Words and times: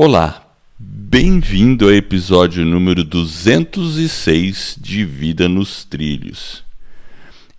Olá, 0.00 0.54
bem-vindo 0.78 1.86
ao 1.86 1.92
episódio 1.92 2.64
número 2.64 3.02
206 3.02 4.78
de 4.80 5.04
Vida 5.04 5.48
nos 5.48 5.84
Trilhos. 5.84 6.62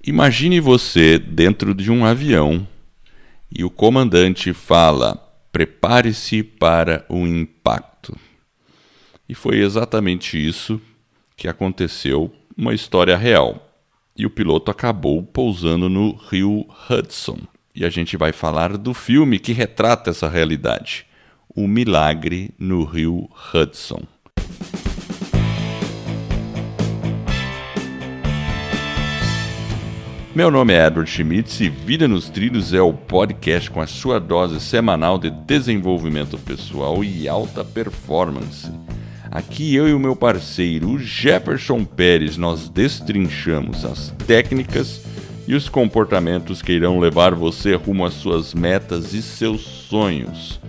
Imagine 0.02 0.62
você 0.62 1.20
dentro 1.20 1.76
de 1.76 1.92
um 1.92 2.06
avião 2.06 2.66
e 3.54 3.66
o 3.66 3.70
comandante 3.70 4.54
fala: 4.54 5.18
prepare-se 5.52 6.42
para 6.42 7.06
o 7.10 7.28
impacto. 7.28 8.18
E 9.28 9.36
foi 9.36 9.60
exatamente 9.60 10.38
isso 10.38 10.80
que 11.36 11.50
aconteceu, 11.50 12.34
uma 12.56 12.74
história 12.74 13.18
real. 13.18 13.70
E 14.16 14.26
o 14.26 14.30
piloto 14.30 14.72
acabou 14.72 15.22
pousando 15.22 15.90
no 15.90 16.16
rio 16.16 16.66
Hudson. 16.90 17.40
E 17.76 17.84
a 17.84 17.90
gente 17.90 18.16
vai 18.16 18.32
falar 18.32 18.78
do 18.78 18.94
filme 18.94 19.40
que 19.40 19.52
retrata 19.52 20.12
essa 20.12 20.30
realidade. 20.30 21.09
O 21.56 21.68
Milagre 21.68 22.52
no 22.60 22.84
Rio 22.84 23.28
Hudson. 23.52 24.04
Meu 30.36 30.52
nome 30.52 30.74
é 30.74 30.86
Edward 30.86 31.10
Schmitz 31.10 31.60
e 31.60 31.68
Vida 31.68 32.08
nos 32.08 32.30
Trilhos 32.30 32.72
é 32.72 32.82
o 32.82 32.94
podcast 32.94 33.72
com 33.72 33.82
a 33.82 33.88
sua 33.88 34.20
dose 34.20 34.60
semanal 34.60 35.18
de 35.18 35.32
desenvolvimento 35.32 36.38
pessoal 36.38 37.04
e 37.04 37.28
alta 37.28 37.66
performance. 37.66 38.72
Aqui 39.32 39.74
eu 39.74 39.90
e 39.90 39.94
o 39.94 40.00
meu 40.00 40.16
parceiro 40.16 41.00
Jefferson 41.00 41.84
Pérez 41.84 42.38
nós 42.38 42.70
destrinchamos 42.70 43.84
as 43.84 44.12
técnicas 44.28 45.04
e 45.50 45.56
os 45.56 45.68
comportamentos 45.68 46.62
que 46.62 46.74
irão 46.74 47.00
levar 47.00 47.34
você 47.34 47.74
rumo 47.74 48.06
às 48.06 48.14
suas 48.14 48.54
metas 48.54 49.16
e 49.16 49.22
seus 49.24 49.62
sonhos. 49.62 50.60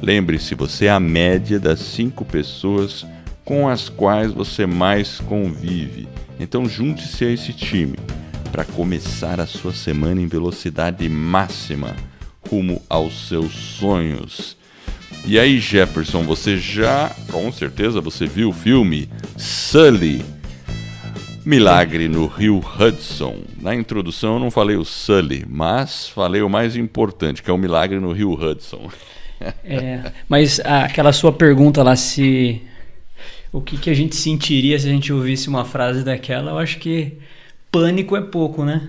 Lembre-se, 0.00 0.54
você 0.54 0.84
é 0.84 0.90
a 0.90 1.00
média 1.00 1.58
das 1.58 1.80
cinco 1.80 2.24
pessoas 2.24 3.04
com 3.44 3.68
as 3.68 3.88
quais 3.88 4.30
você 4.30 4.64
mais 4.64 5.18
convive. 5.18 6.06
Então 6.38 6.68
junte-se 6.68 7.24
a 7.24 7.32
esse 7.32 7.52
time 7.52 7.98
para 8.52 8.64
começar 8.64 9.40
a 9.40 9.46
sua 9.46 9.72
semana 9.72 10.20
em 10.20 10.28
velocidade 10.28 11.08
máxima 11.08 11.96
rumo 12.48 12.80
aos 12.88 13.26
seus 13.26 13.52
sonhos. 13.52 14.56
E 15.26 15.36
aí, 15.36 15.58
Jefferson, 15.58 16.22
você 16.22 16.56
já, 16.56 17.10
com 17.32 17.50
certeza, 17.50 18.00
você 18.00 18.24
viu 18.24 18.50
o 18.50 18.52
filme 18.52 19.10
Sully, 19.36 20.24
Milagre 21.44 22.08
no 22.08 22.26
Rio 22.26 22.58
Hudson. 22.58 23.42
Na 23.60 23.74
introdução 23.74 24.34
eu 24.34 24.40
não 24.40 24.50
falei 24.50 24.76
o 24.76 24.84
Sully, 24.84 25.44
mas 25.48 26.08
falei 26.08 26.42
o 26.42 26.48
mais 26.48 26.76
importante, 26.76 27.42
que 27.42 27.50
é 27.50 27.52
o 27.52 27.58
Milagre 27.58 27.98
no 27.98 28.12
Rio 28.12 28.32
Hudson. 28.32 28.90
É, 29.62 30.12
mas 30.28 30.58
aquela 30.60 31.12
sua 31.12 31.32
pergunta 31.32 31.82
lá 31.82 31.94
se 31.94 32.60
o 33.52 33.60
que, 33.60 33.78
que 33.78 33.88
a 33.88 33.94
gente 33.94 34.16
sentiria 34.16 34.78
se 34.78 34.88
a 34.88 34.90
gente 34.90 35.12
ouvisse 35.12 35.48
uma 35.48 35.64
frase 35.64 36.04
daquela, 36.04 36.50
eu 36.50 36.58
acho 36.58 36.78
que 36.78 37.18
pânico 37.70 38.16
é 38.16 38.20
pouco, 38.20 38.64
né? 38.64 38.88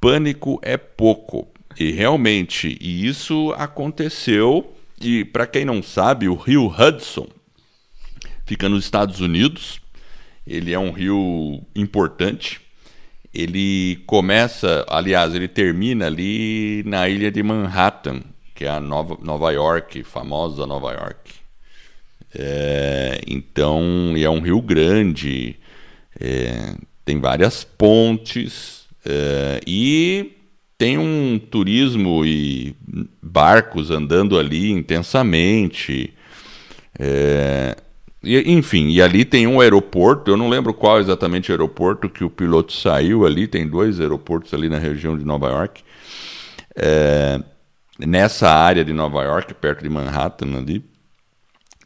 Pânico 0.00 0.58
é 0.62 0.76
pouco. 0.76 1.48
E 1.78 1.92
realmente, 1.92 2.76
e 2.80 3.06
isso 3.06 3.54
aconteceu. 3.56 4.74
E 5.00 5.24
para 5.24 5.46
quem 5.46 5.64
não 5.64 5.82
sabe, 5.82 6.28
o 6.28 6.34
rio 6.34 6.66
Hudson 6.66 7.28
fica 8.44 8.68
nos 8.68 8.84
Estados 8.84 9.20
Unidos. 9.20 9.80
Ele 10.48 10.72
é 10.72 10.78
um 10.78 10.90
rio 10.90 11.60
importante. 11.76 12.60
Ele 13.34 14.02
começa, 14.06 14.86
aliás, 14.88 15.34
ele 15.34 15.46
termina 15.46 16.06
ali 16.06 16.82
na 16.86 17.08
ilha 17.08 17.30
de 17.30 17.42
Manhattan, 17.42 18.22
que 18.54 18.64
é 18.64 18.68
a 18.70 18.80
Nova, 18.80 19.18
Nova 19.22 19.52
York, 19.52 20.02
famosa 20.02 20.66
Nova 20.66 20.92
York. 20.92 21.34
É, 22.34 23.20
então, 23.26 24.14
é 24.16 24.28
um 24.28 24.40
rio 24.40 24.60
grande, 24.62 25.56
é, 26.18 26.74
tem 27.04 27.20
várias 27.20 27.64
pontes 27.64 28.86
é, 29.04 29.60
e 29.66 30.32
tem 30.78 30.96
um 30.96 31.38
turismo 31.38 32.24
e 32.24 32.74
barcos 33.22 33.90
andando 33.90 34.38
ali 34.38 34.70
intensamente. 34.70 36.14
É, 36.98 37.76
e, 38.22 38.52
enfim, 38.52 38.88
e 38.88 39.00
ali 39.00 39.24
tem 39.24 39.46
um 39.46 39.60
aeroporto, 39.60 40.30
eu 40.30 40.36
não 40.36 40.48
lembro 40.48 40.74
qual 40.74 40.98
exatamente 40.98 41.50
o 41.50 41.54
aeroporto 41.54 42.08
que 42.08 42.24
o 42.24 42.30
piloto 42.30 42.72
saiu 42.72 43.24
ali, 43.24 43.46
tem 43.46 43.66
dois 43.66 44.00
aeroportos 44.00 44.52
ali 44.52 44.68
na 44.68 44.78
região 44.78 45.16
de 45.16 45.24
Nova 45.24 45.48
York. 45.48 45.82
É, 46.74 47.40
nessa 47.98 48.48
área 48.48 48.84
de 48.84 48.92
Nova 48.92 49.22
York, 49.22 49.54
perto 49.54 49.82
de 49.82 49.88
Manhattan 49.88 50.56
ali. 50.56 50.84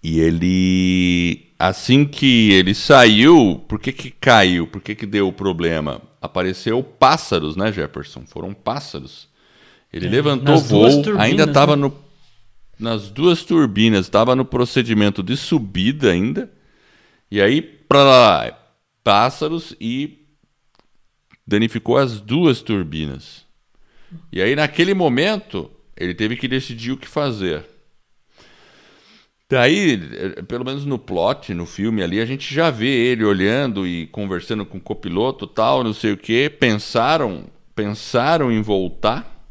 E 0.03 0.21
ele, 0.21 1.53
assim 1.59 2.05
que 2.05 2.53
ele 2.53 2.75
saiu, 2.75 3.63
por 3.69 3.79
que, 3.79 3.93
que 3.93 4.11
caiu? 4.11 4.67
Por 4.67 4.81
que, 4.81 4.95
que 4.95 5.07
deu 5.07 5.29
o 5.29 5.33
problema? 5.33 6.01
Apareceu 6.21 6.83
pássaros, 6.83 7.57
né, 7.57 7.71
Jefferson? 7.71 8.25
Foram 8.27 8.53
pássaros. 8.53 9.29
Ele 9.93 10.07
é, 10.07 10.11
levantou 10.11 10.59
voo, 10.59 10.89
ainda 11.19 11.45
estava 11.45 11.77
né? 11.77 11.91
Nas 12.83 13.09
duas 13.09 13.45
turbinas, 13.45 14.07
estava 14.07 14.37
no 14.37 14.45
procedimento 14.45 15.23
de 15.23 15.37
subida 15.37 16.11
ainda. 16.11 16.53
E 17.31 17.41
aí, 17.41 17.63
para 17.63 18.03
lá, 18.03 18.59
pássaros 19.03 19.75
e 19.81 20.27
danificou 21.47 21.97
as 21.97 22.21
duas 22.21 22.61
turbinas. 22.61 23.47
E 24.31 24.43
aí, 24.43 24.55
naquele 24.55 24.93
momento, 24.93 25.71
ele 25.97 26.15
teve 26.15 26.37
que 26.37 26.47
decidir 26.47 26.93
o 26.93 26.97
que 26.97 27.09
fazer. 27.09 27.65
Daí, 29.49 29.99
pelo 30.49 30.65
menos 30.65 30.87
no 30.87 30.99
plot, 30.99 31.53
no 31.53 31.67
filme 31.67 32.03
ali, 32.03 32.21
a 32.21 32.25
gente 32.25 32.55
já 32.55 32.71
vê 32.71 32.89
ele 32.89 33.23
olhando 33.23 33.87
e 33.87 34.07
conversando 34.07 34.65
com 34.65 34.79
o 34.79 34.81
copiloto, 34.81 35.47
tal, 35.47 35.85
não 35.85 35.93
sei 35.93 36.13
o 36.13 36.17
que. 36.17 36.49
Pensaram, 36.49 37.45
pensaram 37.75 38.51
em 38.51 38.63
voltar, 38.63 39.47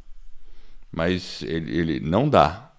mas 0.92 1.44
ele, 1.44 1.78
ele 1.78 2.00
não 2.00 2.28
dá, 2.28 2.71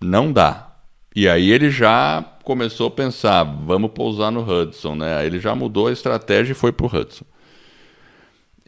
não 0.00 0.32
dá. 0.32 0.72
E 1.14 1.28
aí 1.28 1.50
ele 1.50 1.70
já 1.70 2.24
começou 2.42 2.88
a 2.88 2.90
pensar, 2.90 3.44
vamos 3.44 3.92
pousar 3.92 4.30
no 4.30 4.42
Hudson, 4.42 4.94
né? 4.96 5.18
Aí 5.18 5.26
ele 5.26 5.38
já 5.38 5.54
mudou 5.54 5.86
a 5.86 5.92
estratégia 5.92 6.52
e 6.52 6.56
foi 6.56 6.72
pro 6.72 6.86
Hudson. 6.86 7.24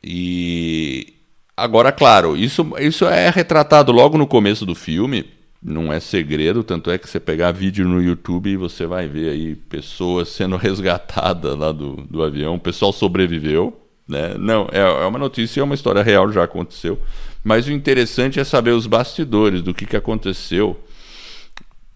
E 0.03 1.17
Agora, 1.57 1.91
claro, 1.91 2.37
isso, 2.37 2.71
isso 2.79 3.07
é 3.07 3.31
retratado 3.31 3.91
logo 3.91 4.19
no 4.19 4.27
começo 4.27 4.67
do 4.67 4.75
filme, 4.75 5.25
não 5.63 5.91
é 5.91 5.99
segredo, 5.99 6.63
tanto 6.63 6.91
é 6.91 6.99
que 6.99 7.09
você 7.09 7.19
pegar 7.19 7.51
vídeo 7.51 7.89
no 7.89 8.03
YouTube 8.03 8.51
e 8.51 8.59
você 8.59 8.85
vai 8.85 9.09
ver 9.09 9.31
aí 9.31 9.55
pessoas 9.55 10.29
sendo 10.29 10.57
resgatadas 10.59 11.57
lá 11.57 11.73
do, 11.73 11.97
do 12.11 12.23
avião, 12.23 12.57
o 12.57 12.61
pessoal 12.61 12.93
sobreviveu, 12.93 13.75
né? 14.07 14.35
Não, 14.39 14.69
é, 14.71 14.81
é 14.81 15.07
uma 15.07 15.19
notícia, 15.19 15.63
é 15.63 15.65
uma 15.65 15.75
história 15.75 16.03
real, 16.03 16.31
já 16.31 16.45
aconteceu. 16.45 17.01
Mas 17.43 17.67
o 17.67 17.73
interessante 17.73 18.39
é 18.39 18.45
saber 18.45 18.73
os 18.73 18.87
bastidores 18.87 19.63
do 19.63 19.73
que, 19.73 19.87
que 19.87 19.97
aconteceu 19.97 20.79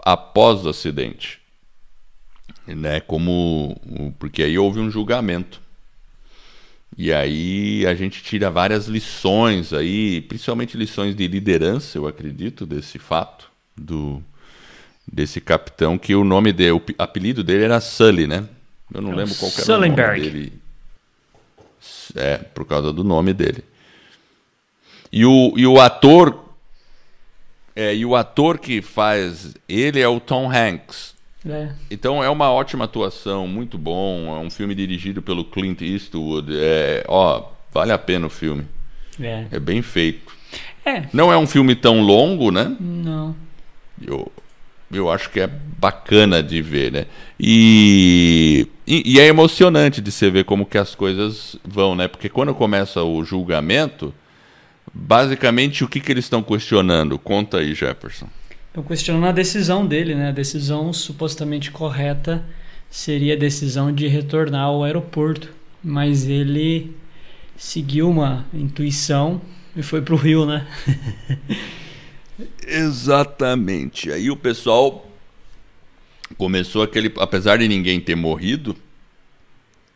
após 0.04 0.64
o 0.64 0.68
acidente. 0.68 1.40
Né? 2.66 3.00
Como, 3.00 3.80
porque 4.18 4.42
aí 4.42 4.58
houve 4.58 4.80
um 4.80 4.90
julgamento. 4.90 5.60
E 6.96 7.12
aí 7.12 7.86
a 7.86 7.94
gente 7.94 8.22
tira 8.22 8.50
várias 8.50 8.86
lições 8.86 9.72
aí, 9.72 10.20
principalmente 10.22 10.76
lições 10.76 11.14
de 11.14 11.26
liderança, 11.26 11.96
eu 11.96 12.06
acredito, 12.06 12.66
desse 12.66 12.98
fato 12.98 13.50
do 13.76 14.22
desse 15.10 15.40
capitão 15.40 15.98
que 15.98 16.14
o 16.14 16.22
nome 16.22 16.52
dele, 16.52 16.72
o 16.72 16.82
apelido 16.96 17.42
dele 17.42 17.64
era 17.64 17.80
Sully, 17.80 18.28
né? 18.28 18.46
Eu 18.92 19.02
não 19.02 19.12
é 19.12 19.16
lembro 19.16 19.34
qual 19.34 19.50
era 19.50 19.64
o 19.64 19.80
nome 19.80 19.96
dele. 19.96 20.52
É, 22.14 22.36
por 22.38 22.64
causa 22.64 22.92
do 22.92 23.02
nome 23.02 23.32
dele. 23.32 23.64
E 25.12 25.24
o, 25.24 25.54
e 25.56 25.66
o 25.66 25.80
ator 25.80 26.49
é, 27.74 27.94
e 27.94 28.04
o 28.04 28.16
ator 28.16 28.58
que 28.58 28.82
faz 28.82 29.54
ele 29.68 30.00
é 30.00 30.08
o 30.08 30.20
Tom 30.20 30.50
Hanks. 30.50 31.14
É. 31.48 31.70
Então 31.90 32.22
é 32.22 32.28
uma 32.28 32.50
ótima 32.50 32.84
atuação, 32.84 33.46
muito 33.46 33.78
bom. 33.78 34.36
É 34.36 34.44
um 34.44 34.50
filme 34.50 34.74
dirigido 34.74 35.22
pelo 35.22 35.44
Clint 35.44 35.80
Eastwood. 35.80 36.52
É, 36.52 37.04
ó, 37.08 37.44
vale 37.72 37.92
a 37.92 37.98
pena 37.98 38.26
o 38.26 38.30
filme. 38.30 38.66
É, 39.20 39.46
é 39.52 39.58
bem 39.58 39.82
feito. 39.82 40.32
É. 40.84 41.04
Não 41.12 41.32
é 41.32 41.38
um 41.38 41.46
filme 41.46 41.74
tão 41.74 42.02
longo, 42.02 42.50
né? 42.50 42.74
Não. 42.78 43.34
Eu, 44.00 44.30
eu 44.92 45.10
acho 45.10 45.30
que 45.30 45.40
é 45.40 45.46
bacana 45.46 46.42
de 46.42 46.60
ver, 46.60 46.92
né? 46.92 47.06
E, 47.38 48.66
e, 48.86 49.14
e, 49.14 49.20
é 49.20 49.26
emocionante 49.26 50.00
de 50.00 50.10
você 50.10 50.30
ver 50.30 50.44
como 50.44 50.66
que 50.66 50.78
as 50.78 50.94
coisas 50.94 51.56
vão, 51.64 51.94
né? 51.94 52.08
Porque 52.08 52.28
quando 52.28 52.54
começa 52.54 53.02
o 53.02 53.22
julgamento, 53.24 54.12
basicamente 54.92 55.84
o 55.84 55.88
que, 55.88 56.00
que 56.00 56.12
eles 56.12 56.24
estão 56.24 56.42
questionando? 56.42 57.18
Conta 57.18 57.58
aí, 57.58 57.74
Jefferson. 57.74 58.28
Estão 58.68 58.82
questionando 58.82 59.26
a 59.26 59.32
decisão 59.32 59.86
dele, 59.86 60.14
né? 60.14 60.28
A 60.28 60.32
decisão 60.32 60.92
supostamente 60.92 61.70
correta 61.70 62.44
seria 62.90 63.34
a 63.34 63.38
decisão 63.38 63.92
de 63.92 64.06
retornar 64.08 64.62
ao 64.62 64.84
aeroporto, 64.84 65.52
mas 65.82 66.28
ele 66.28 66.94
seguiu 67.56 68.10
uma 68.10 68.46
intuição 68.52 69.40
e 69.76 69.82
foi 69.82 70.02
para 70.02 70.14
o 70.14 70.16
Rio, 70.16 70.46
né? 70.46 70.66
Exatamente. 72.66 74.10
Aí 74.10 74.30
o 74.30 74.36
pessoal 74.36 75.10
começou 76.36 76.82
aquele. 76.82 77.12
Apesar 77.18 77.58
de 77.58 77.68
ninguém 77.68 78.00
ter 78.00 78.14
morrido, 78.14 78.76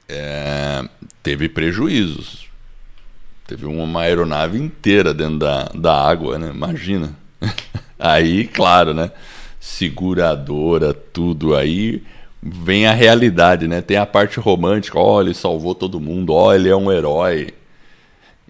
é, 0.08 0.86
teve 1.22 1.48
prejuízos. 1.48 2.43
Teve 3.46 3.66
uma 3.66 4.00
aeronave 4.02 4.58
inteira 4.58 5.12
dentro 5.12 5.38
da, 5.38 5.64
da 5.74 5.94
água, 5.94 6.38
né? 6.38 6.50
Imagina. 6.50 7.14
Aí, 7.98 8.46
claro, 8.46 8.94
né? 8.94 9.10
Seguradora, 9.60 10.92
tudo 10.92 11.56
aí. 11.56 12.02
Vem 12.42 12.86
a 12.86 12.92
realidade, 12.92 13.66
né? 13.66 13.80
Tem 13.80 13.96
a 13.96 14.04
parte 14.04 14.38
romântica, 14.38 14.98
ó, 14.98 15.16
oh, 15.16 15.20
ele 15.22 15.32
salvou 15.32 15.74
todo 15.74 15.98
mundo, 15.98 16.34
ó, 16.34 16.48
oh, 16.48 16.52
ele 16.52 16.68
é 16.68 16.76
um 16.76 16.92
herói. 16.92 17.54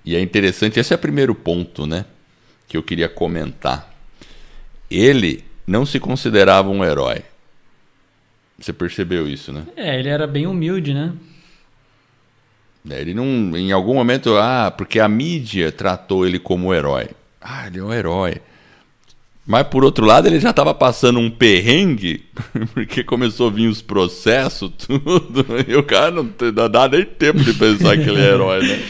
E 0.04 0.16
é 0.16 0.20
interessante, 0.20 0.80
esse 0.80 0.92
é 0.92 0.96
o 0.96 0.98
primeiro 0.98 1.34
ponto, 1.34 1.86
né? 1.86 2.04
Que 2.66 2.76
eu 2.76 2.82
queria 2.82 3.08
comentar. 3.08 3.94
Ele 4.90 5.44
não 5.66 5.86
se 5.86 6.00
considerava 6.00 6.68
um 6.68 6.84
herói. 6.84 7.22
Você 8.58 8.72
percebeu 8.72 9.28
isso, 9.28 9.52
né? 9.52 9.64
É, 9.76 9.98
ele 9.98 10.08
era 10.08 10.26
bem 10.26 10.46
humilde, 10.46 10.92
né? 10.92 11.12
É, 12.88 13.00
ele 13.00 13.14
não, 13.14 13.56
em 13.56 13.72
algum 13.72 13.94
momento, 13.94 14.36
ah, 14.36 14.70
porque 14.70 15.00
a 15.00 15.08
mídia 15.08 15.72
tratou 15.72 16.26
ele 16.26 16.38
como 16.38 16.74
herói. 16.74 17.08
Ah, 17.40 17.66
ele 17.66 17.78
é 17.78 17.82
um 17.82 17.92
herói. 17.92 18.40
Mas 19.46 19.66
por 19.66 19.84
outro 19.84 20.06
lado, 20.06 20.26
ele 20.26 20.40
já 20.40 20.50
estava 20.50 20.74
passando 20.74 21.18
um 21.18 21.30
perrengue, 21.30 22.24
porque 22.72 23.04
começou 23.04 23.48
a 23.48 23.50
vir 23.50 23.68
os 23.68 23.82
processos, 23.82 24.70
tudo, 24.78 25.46
e 25.66 25.74
o 25.76 25.82
cara 25.82 26.10
não 26.10 26.70
dá 26.70 26.88
nem 26.88 27.04
tempo 27.04 27.40
de 27.40 27.52
pensar 27.54 27.96
que 27.96 28.08
ele 28.08 28.20
é 28.20 28.26
herói, 28.32 28.66
né? 28.66 28.82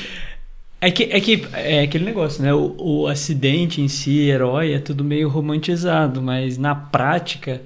É 0.81 0.90
que, 0.90 1.05
é 1.05 1.20
que 1.20 1.47
é 1.55 1.81
aquele 1.81 2.05
negócio, 2.05 2.43
né? 2.43 2.52
O, 2.52 2.75
o 2.79 3.06
acidente 3.08 3.81
em 3.81 3.88
si, 3.88 4.29
herói, 4.29 4.73
é 4.73 4.79
tudo 4.79 5.02
meio 5.02 5.29
romantizado, 5.29 6.20
mas 6.20 6.58
na 6.58 6.75
prática, 6.75 7.62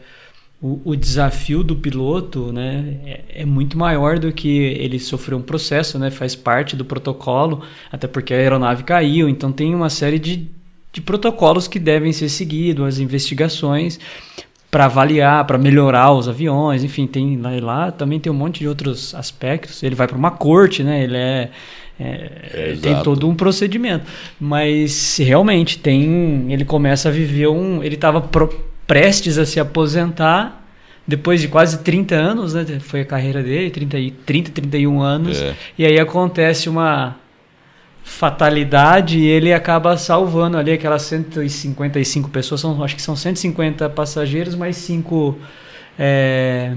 o, 0.61 0.81
o 0.85 0.97
desafio 0.97 1.63
do 1.63 1.77
piloto 1.77 2.53
né, 2.53 2.97
é, 3.05 3.43
é, 3.43 3.45
muito 3.45 3.79
maior 3.79 4.19
do 4.19 4.33
que 4.33 4.59
ele 4.59 4.99
sofrer 4.99 5.37
um 5.37 5.43
processo, 5.43 5.99
né? 5.99 6.11
Faz 6.11 6.35
parte 6.35 6.75
do 6.75 6.85
protocolo, 6.85 7.63
até 7.93 8.09
porque 8.09 8.35
a 8.35 8.37
aeronave 8.37 8.83
caiu, 8.83 9.29
então 9.29 9.53
tem 9.53 9.75
uma 9.75 9.89
série 9.89 10.19
de, 10.19 10.49
de 10.93 11.01
protocolos 11.01 11.69
que 11.69 11.79
devem 11.79 12.13
ser 12.13 12.29
seguidos, 12.29 12.85
as 12.87 12.99
investigações 12.99 14.01
para 14.71 14.87
avaliar, 14.87 15.47
para 15.47 15.57
melhorar 15.57 16.13
os 16.13 16.29
aviões, 16.29 16.83
enfim, 16.85 17.07
tem 17.07 17.37
lá, 17.39 17.51
lá 17.61 17.91
também 17.91 18.21
tem 18.21 18.31
um 18.31 18.37
monte 18.37 18.59
de 18.59 18.69
outros 18.69 19.15
aspectos. 19.15 19.83
Ele 19.83 19.95
vai 19.95 20.07
para 20.07 20.19
uma 20.19 20.31
corte, 20.31 20.83
né? 20.83 21.05
Ele 21.05 21.17
é 21.17 21.51
é, 22.01 22.77
tem 22.81 23.03
todo 23.03 23.29
um 23.29 23.35
procedimento. 23.35 24.07
Mas 24.39 25.17
realmente 25.19 25.79
tem. 25.79 26.53
Ele 26.53 26.65
começa 26.65 27.09
a 27.09 27.13
viver 27.13 27.49
um. 27.49 27.83
Ele 27.83 27.97
estava 27.97 28.21
prestes 28.88 29.38
a 29.38 29.46
se 29.46 29.61
aposentar 29.61 30.64
depois 31.06 31.40
de 31.40 31.49
quase 31.49 31.79
30 31.79 32.14
anos, 32.17 32.55
né? 32.55 32.64
Foi 32.81 33.02
a 33.02 33.05
carreira 33.05 33.43
dele, 33.43 33.70
30, 33.70 33.96
30 34.26 34.50
31 34.50 35.00
anos. 35.00 35.40
É. 35.40 35.55
E 35.79 35.87
aí 35.87 35.99
acontece 36.00 36.69
uma 36.69 37.17
fatalidade 38.02 39.19
e 39.19 39.26
ele 39.26 39.52
acaba 39.52 39.96
salvando 39.96 40.56
ali 40.56 40.73
aquelas 40.73 41.02
155 41.02 42.29
pessoas. 42.31 42.61
São, 42.61 42.82
acho 42.82 42.96
que 42.96 43.02
são 43.02 43.14
150 43.14 43.88
passageiros, 43.90 44.55
mais 44.55 44.76
5 44.76 45.38
é, 45.99 46.75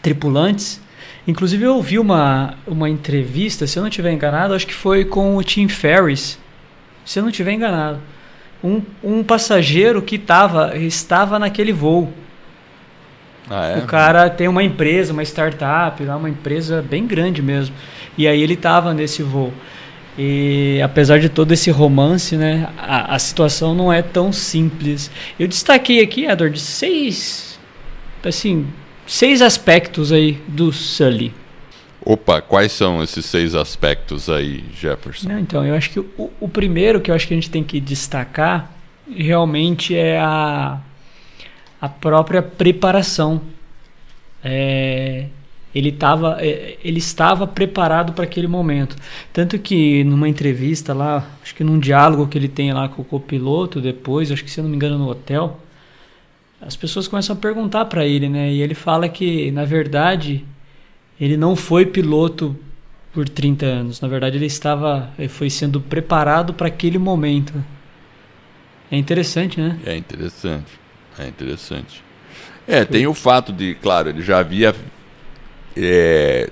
tripulantes. 0.00 0.80
Inclusive 1.26 1.64
eu 1.64 1.74
ouvi 1.74 1.98
uma, 1.98 2.54
uma 2.66 2.88
entrevista, 2.88 3.66
se 3.66 3.78
eu 3.78 3.82
não 3.82 3.88
estiver 3.88 4.12
enganado, 4.12 4.54
acho 4.54 4.66
que 4.66 4.74
foi 4.74 5.04
com 5.04 5.36
o 5.36 5.44
Tim 5.44 5.68
Ferriss. 5.68 6.38
Se 7.04 7.18
eu 7.18 7.22
não 7.22 7.30
estiver 7.30 7.52
enganado. 7.52 8.00
Um, 8.62 8.82
um 9.02 9.24
passageiro 9.24 10.02
que 10.02 10.18
tava, 10.18 10.76
estava 10.76 11.38
naquele 11.38 11.72
voo. 11.72 12.12
Ah, 13.48 13.66
é? 13.66 13.78
O 13.78 13.86
cara 13.86 14.30
tem 14.30 14.46
uma 14.46 14.62
empresa, 14.62 15.12
uma 15.12 15.22
startup, 15.22 16.02
uma 16.02 16.28
empresa 16.28 16.84
bem 16.88 17.06
grande 17.06 17.42
mesmo. 17.42 17.74
E 18.16 18.28
aí 18.28 18.42
ele 18.42 18.54
estava 18.54 18.94
nesse 18.94 19.22
voo. 19.22 19.52
E 20.18 20.80
apesar 20.82 21.18
de 21.18 21.28
todo 21.28 21.52
esse 21.52 21.70
romance, 21.70 22.36
né, 22.36 22.68
a, 22.76 23.14
a 23.14 23.18
situação 23.18 23.74
não 23.74 23.92
é 23.92 24.02
tão 24.02 24.32
simples. 24.32 25.10
Eu 25.38 25.48
destaquei 25.48 26.02
aqui, 26.02 26.26
Edward, 26.26 26.60
seis, 26.60 27.58
assim, 28.22 28.66
seis 29.06 29.40
aspectos 29.40 30.12
aí 30.12 30.38
do 30.46 30.72
Sully. 30.72 31.32
Opa, 32.04 32.40
quais 32.40 32.72
são 32.72 33.02
esses 33.02 33.26
seis 33.26 33.54
aspectos 33.54 34.30
aí, 34.30 34.64
Jefferson? 34.74 35.28
Não, 35.28 35.38
então, 35.38 35.64
eu 35.64 35.74
acho 35.74 35.90
que 35.90 36.00
o, 36.00 36.30
o, 36.40 36.48
primeiro 36.48 37.00
que 37.00 37.10
eu 37.10 37.14
acho 37.14 37.28
que 37.28 37.34
a 37.34 37.36
gente 37.36 37.50
tem 37.50 37.62
que 37.62 37.78
destacar 37.78 38.70
realmente 39.14 39.94
é 39.94 40.18
a, 40.18 40.80
a 41.80 41.88
própria 41.88 42.42
preparação. 42.42 43.42
É, 44.42 45.26
ele, 45.74 45.92
tava, 45.92 46.38
é, 46.40 46.78
ele 46.82 46.98
estava 46.98 47.46
preparado 47.46 48.14
para 48.14 48.24
aquele 48.24 48.46
momento. 48.46 48.96
Tanto 49.30 49.58
que 49.58 50.02
numa 50.04 50.28
entrevista 50.28 50.94
lá, 50.94 51.28
acho 51.42 51.54
que 51.54 51.62
num 51.62 51.78
diálogo 51.78 52.26
que 52.26 52.38
ele 52.38 52.48
tem 52.48 52.72
lá 52.72 52.88
com 52.88 53.02
o 53.02 53.04
copiloto 53.04 53.78
depois, 53.78 54.32
acho 54.32 54.42
que 54.42 54.50
se 54.50 54.58
eu 54.58 54.64
não 54.64 54.70
me 54.70 54.76
engano 54.76 54.98
no 54.98 55.08
hotel, 55.08 55.60
as 56.62 56.76
pessoas 56.76 57.06
começam 57.06 57.36
a 57.36 57.38
perguntar 57.38 57.84
para 57.86 58.06
ele, 58.06 58.28
né? 58.28 58.50
E 58.50 58.62
ele 58.62 58.74
fala 58.74 59.08
que, 59.08 59.50
na 59.50 59.64
verdade, 59.64 60.44
ele 61.20 61.36
não 61.36 61.54
foi 61.54 61.84
piloto 61.84 62.56
por 63.12 63.28
30 63.28 63.66
anos. 63.66 64.00
Na 64.00 64.08
verdade, 64.08 64.36
ele 64.36 64.46
estava, 64.46 65.10
ele 65.18 65.28
foi 65.28 65.50
sendo 65.50 65.80
preparado 65.80 66.54
para 66.54 66.68
aquele 66.68 66.98
momento. 66.98 67.52
É 68.90 68.96
interessante, 68.96 69.60
né? 69.60 69.78
É 69.84 69.96
interessante. 69.96 70.80
É 71.18 71.26
interessante. 71.26 72.02
É, 72.66 72.84
tem 72.84 73.06
o 73.06 73.14
fato 73.14 73.52
de, 73.52 73.74
claro, 73.74 74.08
ele 74.08 74.22
já 74.22 74.38
havia 74.38 74.74
é, 75.76 76.48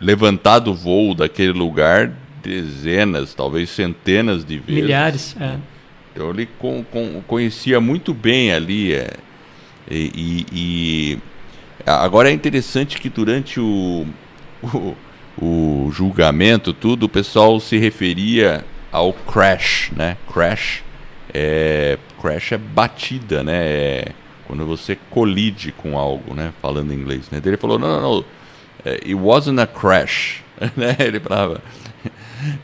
levantado 0.00 0.70
o 0.72 0.74
voo 0.74 1.14
daquele 1.14 1.52
lugar 1.52 2.12
dezenas, 2.42 3.34
talvez 3.34 3.70
centenas 3.70 4.44
de 4.44 4.58
vezes. 4.58 4.82
Milhares, 4.82 5.36
é. 5.40 5.58
Então 6.12 6.30
ele 6.30 6.48
conhecia 7.26 7.80
muito 7.80 8.12
bem 8.12 8.52
ali. 8.52 8.92
É, 8.92 9.10
e, 9.90 10.46
e, 10.52 11.18
agora 11.86 12.30
é 12.30 12.32
interessante 12.32 13.00
que 13.00 13.08
durante 13.08 13.60
o, 13.60 14.06
o, 14.62 14.96
o, 15.40 15.90
julgamento, 15.92 16.72
tudo, 16.72 17.06
o 17.06 17.08
pessoal 17.08 17.58
se 17.60 17.76
referia 17.78 18.64
ao 18.90 19.12
crash, 19.12 19.90
né? 19.96 20.16
Crash 20.32 20.82
é, 21.32 21.98
crash 22.20 22.52
é 22.52 22.58
batida, 22.58 23.42
né? 23.42 23.58
É 23.64 24.12
quando 24.46 24.66
você 24.66 24.98
colide 25.08 25.72
com 25.72 25.96
algo, 25.96 26.34
né? 26.34 26.52
Falando 26.60 26.92
em 26.92 26.96
inglês, 26.96 27.30
né? 27.30 27.40
Ele 27.42 27.56
falou, 27.56 27.78
não, 27.78 27.88
não, 27.88 28.00
não. 28.16 28.24
É, 28.84 28.94
it 28.96 29.14
wasn't 29.14 29.58
a 29.58 29.66
crash, 29.66 30.42
né? 30.76 30.94
Ele 30.98 31.18
falava, 31.20 31.62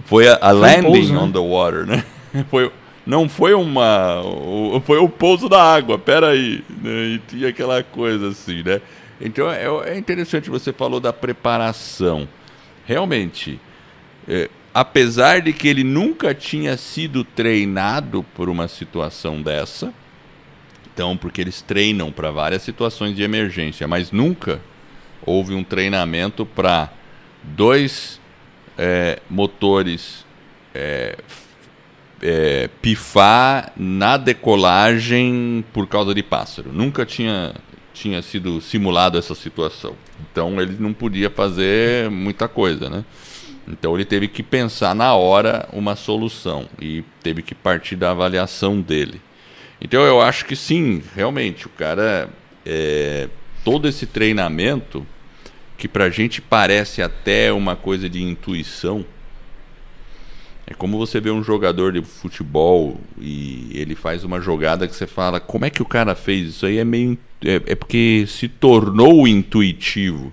foi 0.04 0.28
a, 0.28 0.38
a 0.40 0.50
landing 0.50 0.83
pouso, 0.83 1.14
né? 1.14 1.19
on 1.19 1.33
the 1.33 1.38
water, 1.38 1.87
né? 1.87 2.04
Foi 2.50 2.71
não 3.07 3.26
foi 3.26 3.54
uma. 3.54 4.23
Foi 4.85 4.99
o 4.99 5.09
pouso 5.09 5.49
da 5.49 5.62
água, 5.62 5.99
peraí. 5.99 6.62
Né? 6.83 6.90
E 6.90 7.19
tinha 7.26 7.49
aquela 7.49 7.83
coisa 7.83 8.28
assim, 8.28 8.62
né? 8.62 8.83
Então 9.21 9.51
é, 9.51 9.65
é 9.91 9.99
interessante, 9.99 10.51
você 10.51 10.73
falou 10.73 11.01
da 11.01 11.13
preparação. 11.13 12.29
Realmente, 12.87 13.61
é, 14.27 14.49
apesar 14.73 15.41
de 15.41 15.53
que 15.53 15.69
ele 15.69 15.85
nunca 15.85 16.35
tinha 16.35 16.77
sido 16.77 17.25
treinado 17.25 18.25
por 18.35 18.49
uma 18.49 18.69
situação 18.69 19.43
dessa, 19.43 19.93
então, 20.99 21.17
porque 21.17 21.41
eles 21.41 21.63
treinam 21.63 22.11
para 22.11 22.31
várias 22.33 22.63
situações 22.63 23.15
de 23.15 23.23
emergência, 23.23 23.87
mas 23.87 24.11
nunca 24.11 24.61
houve 25.25 25.55
um 25.55 25.63
treinamento 25.63 26.45
para 26.45 26.91
dois 27.45 28.21
é, 28.77 29.21
motores 29.31 30.27
é, 30.75 31.19
é, 32.21 32.69
pifar 32.83 33.73
na 33.77 34.17
decolagem 34.17 35.65
por 35.73 35.87
causa 35.87 36.13
de 36.13 36.23
pássaro. 36.23 36.73
Nunca 36.73 37.07
tinha, 37.07 37.55
tinha 37.99 38.23
sido 38.23 38.61
simulado 38.61 39.19
essa 39.19 39.35
situação. 39.35 39.95
Então 40.31 40.61
ele 40.61 40.76
não 40.78 40.93
podia 40.93 41.28
fazer 41.28 42.11
muita 42.11 42.49
coisa, 42.49 42.88
né? 42.88 43.05
Então 43.67 43.95
ele 43.95 44.05
teve 44.05 44.28
que 44.28 44.43
pensar 44.43 44.95
na 44.95 45.14
hora 45.14 45.69
uma 45.73 45.95
solução 45.97 46.69
e 46.81 47.05
teve 47.23 47.43
que 47.43 47.55
partir 47.55 47.97
da 47.97 48.12
avaliação 48.12 48.81
dele. 48.81 49.21
Então 49.81 50.02
eu 50.02 50.21
acho 50.21 50.47
que 50.47 50.57
sim, 50.57 51.02
realmente 51.14 51.67
o 51.67 51.71
cara 51.71 52.31
é, 52.64 53.28
todo 53.64 53.87
esse 53.87 54.07
treinamento 54.07 55.07
que 55.76 55.87
pra 55.87 56.11
gente 56.11 56.40
parece 56.40 57.02
até 57.02 57.52
uma 57.52 57.76
coisa 57.76 58.09
de 58.09 58.21
intuição, 58.23 59.05
é 60.67 60.75
como 60.75 60.99
você 60.99 61.21
vê 61.21 61.31
um 61.31 61.43
jogador 61.43 61.93
de 61.93 62.02
futebol 62.02 63.00
e 63.19 63.71
ele 63.73 63.95
faz 63.95 64.25
uma 64.25 64.40
jogada 64.40 64.87
que 64.88 64.95
você 64.95 65.07
fala, 65.07 65.40
como 65.40 65.64
é 65.64 65.71
que 65.71 65.81
o 65.81 65.87
cara 65.87 66.14
fez? 66.14 66.49
Isso 66.49 66.67
aí 66.67 66.78
é 66.78 66.85
meio. 66.85 67.17
É, 67.45 67.57
é 67.66 67.75
porque 67.75 68.25
se 68.26 68.49
tornou 68.49 69.26
intuitivo. 69.26 70.33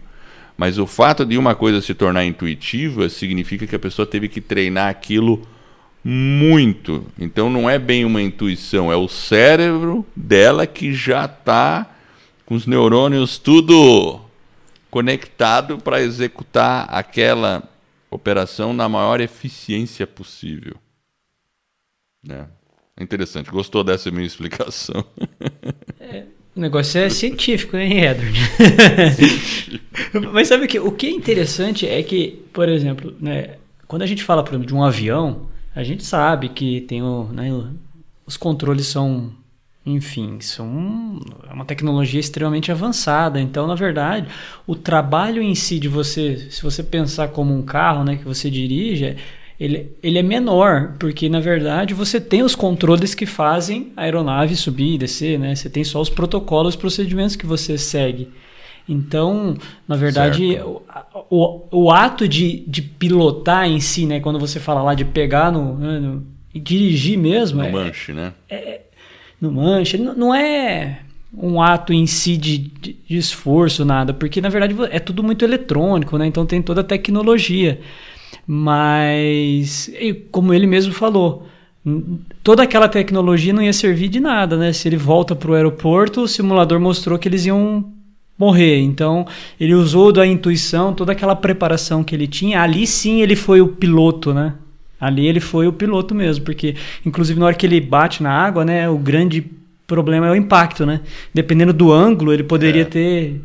Mas 0.58 0.78
o 0.78 0.88
fato 0.88 1.26
de 1.26 1.38
uma 1.38 1.54
coisa 1.54 1.82
se 1.82 1.94
tornar 1.94 2.26
intuitiva 2.26 3.10
significa 3.10 3.68
que 3.68 3.76
a 3.76 3.80
pessoa 3.80 4.06
teve 4.06 4.30
que 4.30 4.40
treinar 4.40 4.90
aquilo 4.90 5.46
muito. 6.04 7.06
Então 7.20 7.50
não 7.50 7.70
é 7.70 7.78
bem 7.78 8.06
uma 8.06 8.22
intuição, 8.22 8.92
é 8.92 8.96
o 8.96 9.08
cérebro 9.08 10.06
dela 10.16 10.66
que 10.66 10.94
já 10.94 11.26
está 11.26 11.90
com 12.46 12.56
os 12.56 12.66
neurônios 12.66 13.38
tudo 13.38 14.22
conectado 14.90 15.78
para 15.78 16.02
executar 16.02 16.88
aquela 16.90 17.64
operação 18.10 18.72
na 18.72 18.88
maior 18.88 19.20
eficiência 19.20 20.08
possível. 20.08 20.76
É. 22.30 22.46
Interessante. 23.00 23.52
Gostou 23.52 23.84
dessa 23.84 24.10
minha 24.10 24.26
explicação? 24.26 25.04
É, 26.00 26.26
o 26.56 26.60
negócio 26.60 27.00
é 27.02 27.10
científico, 27.10 27.76
hein, 27.76 28.04
Edward? 28.06 28.40
Mas 30.32 30.48
sabe 30.48 30.68
que 30.68 30.80
o 30.80 30.92
que 30.92 31.08
é 31.08 31.12
interessante 31.12 31.88
é 31.88 32.02
que, 32.02 32.44
por 32.54 32.70
exemplo, 32.70 33.14
né, 33.20 33.56
quando 33.88 34.04
a 34.04 34.06
gente 34.06 34.24
fala, 34.24 34.44
por 34.44 34.52
exemplo, 34.52 34.68
de 34.68 34.74
um 34.74 34.84
avião, 34.84 35.48
a 35.76 35.84
gente 35.84 36.04
sabe 36.04 36.50
que 36.50 36.82
tem 36.82 37.02
o, 37.02 37.26
né, 37.26 37.52
os 38.26 38.38
controles 38.38 38.88
são, 38.88 39.32
enfim, 39.86 40.40
são 40.40 41.20
é 41.50 41.54
uma 41.54 41.66
tecnologia 41.66 42.20
extremamente 42.20 42.72
avançada. 42.72 43.40
Então, 43.42 43.68
na 43.68 43.76
verdade, 43.76 44.28
o 44.66 44.76
trabalho 44.76 45.42
em 45.42 45.54
si 45.54 45.78
de 45.78 45.90
você, 45.90 46.48
se 46.50 46.64
você 46.64 46.82
pensar 46.82 47.28
como 47.28 47.54
um 47.54 47.62
carro, 47.62 48.06
né, 48.06 48.16
que 48.16 48.24
você 48.24 48.50
dirige, 48.50 49.18
ele, 49.60 49.92
ele 50.04 50.20
é 50.20 50.24
menor, 50.24 50.96
porque 51.00 51.30
na 51.30 51.40
verdade 51.40 51.94
você 51.94 52.20
tem 52.20 52.44
os 52.44 52.56
controles 52.56 53.16
que 53.16 53.26
fazem 53.26 53.92
a 53.96 54.04
aeronave 54.04 54.56
subir 54.56 54.96
e 54.96 54.98
descer, 54.98 55.40
né? 55.40 55.56
Você 55.56 55.70
tem 55.70 55.84
só 55.84 56.02
os 56.02 56.10
protocolos, 56.10 56.76
os 56.76 56.80
procedimentos 56.80 57.36
que 57.36 57.46
você 57.46 57.78
segue. 57.78 58.30
Então, 58.88 59.58
na 59.88 59.96
verdade, 59.96 60.60
o, 60.60 60.82
o, 61.30 61.62
o, 61.72 61.92
ato 61.92 62.28
de, 62.28 62.64
de 62.68 62.84
pilotar 62.84 63.68
em 63.68 63.80
si, 63.80 64.06
né? 64.06 64.20
Quando 64.20 64.40
você 64.40 64.60
fala 64.60 64.84
lá 64.84 64.94
de 64.94 65.04
pegar 65.04 65.52
no, 65.52 65.76
né, 65.76 66.00
no 66.00 66.36
e 66.54 66.60
dirigir 66.60 67.18
mesmo. 67.18 67.60
No 67.60 67.68
é, 67.68 67.72
manche, 67.72 68.14
né? 68.14 68.34
É, 68.50 68.82
no 69.42 69.52
manche. 69.52 69.98
Não, 69.98 70.16
não 70.16 70.36
é 70.36 71.00
um 71.38 71.62
ato 71.62 71.92
em 71.92 72.08
si 72.08 72.38
de, 72.38 72.58
de, 72.58 72.96
de 73.08 73.18
esforço, 73.18 73.84
nada, 73.84 74.14
porque 74.14 74.40
na 74.40 74.48
verdade 74.48 74.74
é 74.90 75.00
tudo 75.00 75.22
muito 75.22 75.44
eletrônico, 75.44 76.18
né? 76.18 76.26
Então 76.26 76.46
tem 76.46 76.62
toda 76.62 76.82
a 76.82 76.84
tecnologia. 76.84 77.82
Mas, 78.48 79.92
como 80.32 80.54
ele 80.54 80.68
mesmo 80.68 80.94
falou, 80.94 81.48
toda 82.44 82.64
aquela 82.64 82.88
tecnologia 82.88 83.54
não 83.54 83.62
ia 83.62 83.74
servir 83.74 84.08
de 84.08 84.20
nada, 84.20 84.56
né? 84.58 84.72
Se 84.72 84.88
ele 84.88 84.98
volta 84.98 85.36
para 85.36 85.52
o 85.52 85.54
aeroporto, 85.54 86.22
o 86.22 86.28
simulador 86.28 86.80
mostrou 86.80 87.18
que 87.18 87.28
eles 87.28 87.46
iam 87.46 87.92
morrer. 88.38 88.80
Então, 88.80 89.26
ele 89.60 89.74
usou 89.74 90.12
da 90.12 90.26
intuição, 90.26 90.94
toda 90.94 91.12
aquela 91.12 91.36
preparação 91.36 92.04
que 92.04 92.14
ele 92.14 92.28
tinha. 92.28 92.62
Ali 92.62 92.86
sim 92.86 93.22
ele 93.22 93.36
foi 93.36 93.62
o 93.62 93.68
piloto, 93.68 94.34
né? 94.34 94.54
Ali 95.00 95.28
ele 95.28 95.40
foi 95.40 95.68
o 95.68 95.74
piloto 95.74 96.16
mesmo, 96.16 96.46
porque 96.46 96.76
inclusive 97.06 97.40
na 97.40 97.48
hora 97.48 97.56
que 97.56 97.66
ele 97.66 97.82
bate 97.82 98.24
na 98.24 98.32
água, 98.32 98.64
né, 98.64 98.90
o 98.90 98.98
grande 98.98 99.46
problema 99.86 100.28
é 100.28 100.32
o 100.32 100.36
impacto, 100.36 100.86
né? 100.86 101.02
Dependendo 101.34 101.74
do 101.74 101.92
ângulo, 101.92 102.34
ele 102.34 102.44
poderia 102.44 102.82
é. 102.82 102.86
ter 102.86 103.42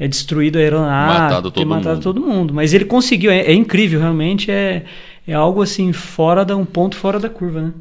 é 0.00 0.08
destruído 0.08 0.56
a 0.56 0.60
aeronave, 0.60 1.18
matado 1.18 1.50
ter 1.50 1.64
matado 1.66 1.96
mundo. 1.96 2.02
todo 2.02 2.20
mundo. 2.22 2.54
Mas 2.54 2.72
ele 2.72 2.86
conseguiu, 2.86 3.30
é, 3.30 3.40
é, 3.40 3.52
incrível, 3.52 4.00
realmente 4.00 4.50
é, 4.50 4.86
é 5.28 5.34
algo 5.34 5.60
assim, 5.60 5.92
fora 5.92 6.42
da 6.42 6.56
um 6.56 6.64
ponto 6.64 6.96
fora 6.96 7.20
da 7.20 7.28
curva, 7.28 7.60
né? 7.60 7.72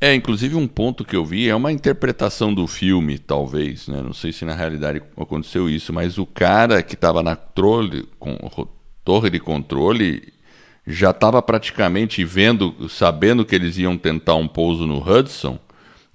É, 0.00 0.14
inclusive 0.14 0.54
um 0.54 0.68
ponto 0.68 1.04
que 1.04 1.16
eu 1.16 1.24
vi 1.24 1.48
é 1.48 1.56
uma 1.56 1.72
interpretação 1.72 2.54
do 2.54 2.68
filme, 2.68 3.18
talvez, 3.18 3.88
né? 3.88 4.00
Não 4.00 4.12
sei 4.12 4.32
se 4.32 4.44
na 4.44 4.54
realidade 4.54 5.02
aconteceu 5.16 5.68
isso, 5.68 5.92
mas 5.92 6.18
o 6.18 6.24
cara 6.24 6.84
que 6.84 6.94
estava 6.94 7.20
na 7.20 7.34
trole, 7.34 8.06
com, 8.16 8.36
torre 9.04 9.28
de 9.28 9.40
controle 9.40 10.32
já 10.86 11.10
estava 11.10 11.42
praticamente 11.42 12.24
vendo, 12.24 12.88
sabendo 12.88 13.44
que 13.44 13.56
eles 13.56 13.76
iam 13.76 13.98
tentar 13.98 14.36
um 14.36 14.46
pouso 14.46 14.86
no 14.86 15.02
Hudson, 15.02 15.58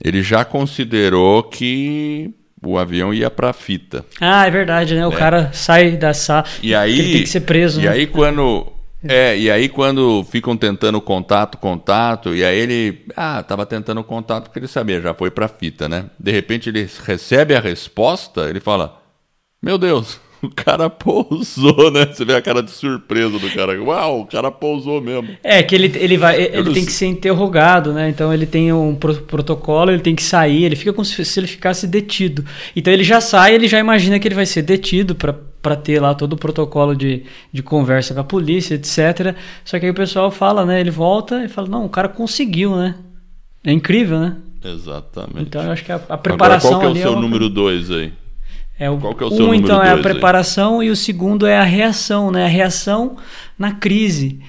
ele 0.01 0.23
já 0.23 0.45
considerou 0.45 1.43
que 1.43 2.33
o 2.65 2.77
avião 2.77 3.13
ia 3.13 3.29
para 3.29 3.53
fita. 3.53 4.05
Ah, 4.19 4.45
é 4.45 4.51
verdade, 4.51 4.95
né? 4.95 5.05
O 5.05 5.13
é. 5.13 5.15
cara 5.15 5.51
sai 5.53 5.91
da 5.97 6.13
sala. 6.13 6.45
E 6.61 6.73
aí 6.73 6.99
ele 6.99 7.13
tem 7.13 7.21
que 7.23 7.29
ser 7.29 7.41
preso. 7.41 7.81
E 7.81 7.85
né? 7.85 7.89
aí 7.89 8.07
quando 8.07 8.71
é, 9.05 9.37
e 9.37 9.51
aí 9.51 9.67
quando 9.67 10.23
ficam 10.23 10.55
tentando 10.55 11.01
contato, 11.01 11.57
contato, 11.57 12.33
e 12.33 12.43
aí 12.43 12.57
ele, 12.57 13.05
ah, 13.17 13.43
tava 13.43 13.65
tentando 13.65 14.01
contato 14.03 14.45
porque 14.45 14.59
ele 14.59 14.67
sabia, 14.67 15.01
já 15.01 15.13
foi 15.13 15.29
para 15.29 15.47
fita, 15.49 15.89
né? 15.89 16.05
De 16.17 16.31
repente 16.31 16.69
ele 16.69 16.89
recebe 17.05 17.53
a 17.53 17.59
resposta, 17.59 18.49
ele 18.49 18.61
fala: 18.61 19.01
"Meu 19.61 19.77
Deus, 19.77 20.21
o 20.45 20.49
cara 20.49 20.89
pousou, 20.89 21.89
né? 21.89 22.05
Você 22.05 22.25
vê 22.25 22.35
a 22.35 22.41
cara 22.41 22.61
de 22.61 22.71
surpresa 22.71 23.39
do 23.39 23.49
cara. 23.51 23.81
Uau, 23.81 24.21
o 24.21 24.25
cara 24.25 24.51
pousou 24.51 24.99
mesmo. 24.99 25.29
É, 25.41 25.63
que 25.63 25.73
ele, 25.73 25.91
ele 25.95 26.17
vai. 26.17 26.41
Ele 26.41 26.73
tem 26.73 26.85
que 26.85 26.91
ser 26.91 27.07
interrogado, 27.07 27.93
né? 27.93 28.09
Então 28.09 28.33
ele 28.33 28.45
tem 28.45 28.73
um 28.73 28.93
protocolo, 28.93 29.91
ele 29.91 30.01
tem 30.01 30.13
que 30.13 30.23
sair, 30.23 30.65
ele 30.65 30.75
fica 30.75 30.91
como 30.91 31.05
se 31.05 31.39
ele 31.39 31.47
ficasse 31.47 31.87
detido. 31.87 32.43
Então 32.75 32.91
ele 32.91 33.03
já 33.03 33.21
sai, 33.21 33.55
ele 33.55 33.67
já 33.67 33.79
imagina 33.79 34.19
que 34.19 34.27
ele 34.27 34.35
vai 34.35 34.45
ser 34.45 34.63
detido 34.63 35.15
para 35.15 35.75
ter 35.77 36.01
lá 36.01 36.13
todo 36.13 36.33
o 36.33 36.37
protocolo 36.37 36.93
de, 36.93 37.23
de 37.51 37.63
conversa 37.63 38.13
com 38.13 38.19
a 38.19 38.25
polícia, 38.25 38.75
etc. 38.75 39.35
Só 39.63 39.79
que 39.79 39.85
aí 39.85 39.91
o 39.91 39.95
pessoal 39.95 40.29
fala, 40.29 40.65
né? 40.65 40.81
Ele 40.81 40.91
volta 40.91 41.45
e 41.45 41.47
fala, 41.47 41.69
não, 41.69 41.85
o 41.85 41.89
cara 41.89 42.09
conseguiu, 42.09 42.75
né? 42.75 42.95
É 43.63 43.71
incrível, 43.71 44.19
né? 44.19 44.35
Exatamente. 44.61 45.41
Então 45.41 45.63
eu 45.63 45.71
acho 45.71 45.85
que 45.85 45.91
a, 45.91 46.01
a 46.09 46.17
preparação. 46.17 46.71
Agora, 46.71 46.83
qual 46.83 46.93
que 46.93 46.99
é 46.99 47.01
o 47.01 47.09
seu 47.09 47.17
é 47.17 47.21
número 47.21 47.49
2 47.49 47.91
aí? 47.91 48.13
É 48.79 48.89
o, 48.89 48.97
Qual 48.97 49.13
que 49.13 49.23
é 49.23 49.27
o 49.27 49.31
seu 49.31 49.45
um, 49.47 49.53
então, 49.53 49.81
é 49.81 49.91
a 49.91 49.97
preparação 49.97 50.79
aí? 50.79 50.87
e 50.87 50.89
o 50.89 50.95
segundo 50.95 51.45
é 51.45 51.57
a 51.57 51.63
reação, 51.63 52.31
né? 52.31 52.45
A 52.45 52.49
reação 52.49 53.17
na 53.57 53.71
crise. 53.71 54.39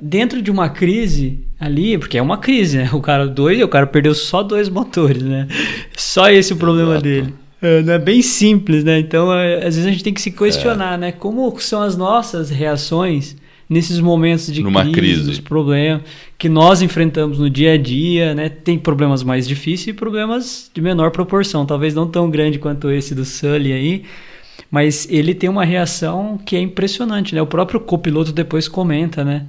Dentro 0.00 0.42
de 0.42 0.50
uma 0.50 0.68
crise 0.68 1.46
ali, 1.58 1.96
porque 1.96 2.18
é 2.18 2.22
uma 2.22 2.38
crise, 2.38 2.78
né? 2.78 2.90
O 2.92 3.00
cara 3.00 3.26
dois, 3.26 3.62
o 3.62 3.68
cara 3.68 3.86
perdeu 3.86 4.14
só 4.14 4.42
dois 4.42 4.68
motores, 4.68 5.22
né? 5.22 5.46
Só 5.96 6.28
esse 6.28 6.52
o 6.52 6.56
problema 6.56 6.92
Exato. 6.92 7.04
dele. 7.04 7.34
É, 7.62 7.78
é 7.78 7.98
bem 7.98 8.20
simples, 8.20 8.84
né? 8.84 8.98
Então, 8.98 9.32
é, 9.32 9.58
às 9.58 9.76
vezes 9.76 9.86
a 9.86 9.90
gente 9.90 10.04
tem 10.04 10.12
que 10.12 10.20
se 10.20 10.32
questionar, 10.32 10.94
é. 10.94 10.98
né? 10.98 11.12
Como 11.12 11.58
são 11.60 11.80
as 11.80 11.96
nossas 11.96 12.50
reações 12.50 13.36
nesses 13.68 14.00
momentos 14.00 14.52
de 14.52 14.62
Numa 14.62 14.82
crise, 14.82 14.92
crise. 14.92 15.22
Dos 15.22 15.40
problemas 15.40 16.02
que 16.38 16.48
nós 16.48 16.82
enfrentamos 16.82 17.38
no 17.38 17.48
dia 17.48 17.72
a 17.72 17.78
dia, 17.78 18.34
né? 18.34 18.48
Tem 18.48 18.78
problemas 18.78 19.22
mais 19.22 19.46
difíceis 19.46 19.88
e 19.88 19.92
problemas 19.92 20.70
de 20.72 20.80
menor 20.80 21.10
proporção, 21.10 21.64
talvez 21.64 21.94
não 21.94 22.06
tão 22.06 22.30
grande 22.30 22.58
quanto 22.58 22.90
esse 22.90 23.14
do 23.14 23.24
Sully 23.24 23.72
aí, 23.72 24.04
mas 24.70 25.08
ele 25.10 25.34
tem 25.34 25.48
uma 25.48 25.64
reação 25.64 26.38
que 26.44 26.56
é 26.56 26.60
impressionante, 26.60 27.34
né? 27.34 27.40
O 27.40 27.46
próprio 27.46 27.80
copiloto 27.80 28.32
depois 28.32 28.68
comenta, 28.68 29.24
né? 29.24 29.46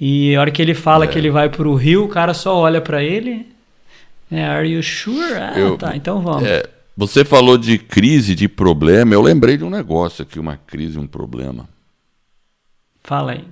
E 0.00 0.34
a 0.34 0.40
hora 0.40 0.50
que 0.50 0.60
ele 0.60 0.74
fala 0.74 1.04
é. 1.04 1.08
que 1.08 1.16
ele 1.16 1.30
vai 1.30 1.48
para 1.48 1.68
o 1.68 1.74
rio, 1.74 2.04
o 2.04 2.08
cara 2.08 2.34
só 2.34 2.56
olha 2.56 2.80
para 2.80 3.02
ele, 3.02 3.46
né? 4.30 4.48
Are 4.48 4.68
you 4.68 4.82
sure? 4.82 5.34
Ah, 5.34 5.54
eu, 5.56 5.76
tá, 5.78 5.94
então 5.94 6.20
vamos. 6.20 6.44
É, 6.44 6.68
você 6.96 7.24
falou 7.24 7.56
de 7.56 7.78
crise, 7.78 8.34
de 8.34 8.48
problema, 8.48 9.14
eu 9.14 9.22
lembrei 9.22 9.56
de 9.56 9.64
um 9.64 9.70
negócio 9.70 10.22
aqui, 10.22 10.38
uma 10.38 10.56
crise, 10.56 10.98
um 10.98 11.06
problema. 11.06 11.68
Fala 13.04 13.32
aí. 13.32 13.44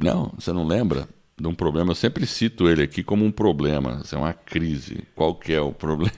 Não, 0.00 0.32
você 0.36 0.52
não 0.52 0.66
lembra 0.66 1.08
de 1.40 1.46
um 1.46 1.54
problema? 1.54 1.92
Eu 1.92 1.94
sempre 1.94 2.26
cito 2.26 2.68
ele 2.68 2.82
aqui 2.82 3.02
como 3.02 3.24
um 3.24 3.30
problema. 3.30 4.00
Isso 4.04 4.14
é 4.14 4.18
uma 4.18 4.32
crise. 4.32 5.04
Qual 5.14 5.34
que 5.34 5.52
é 5.52 5.60
o 5.60 5.72
problema? 5.72 6.12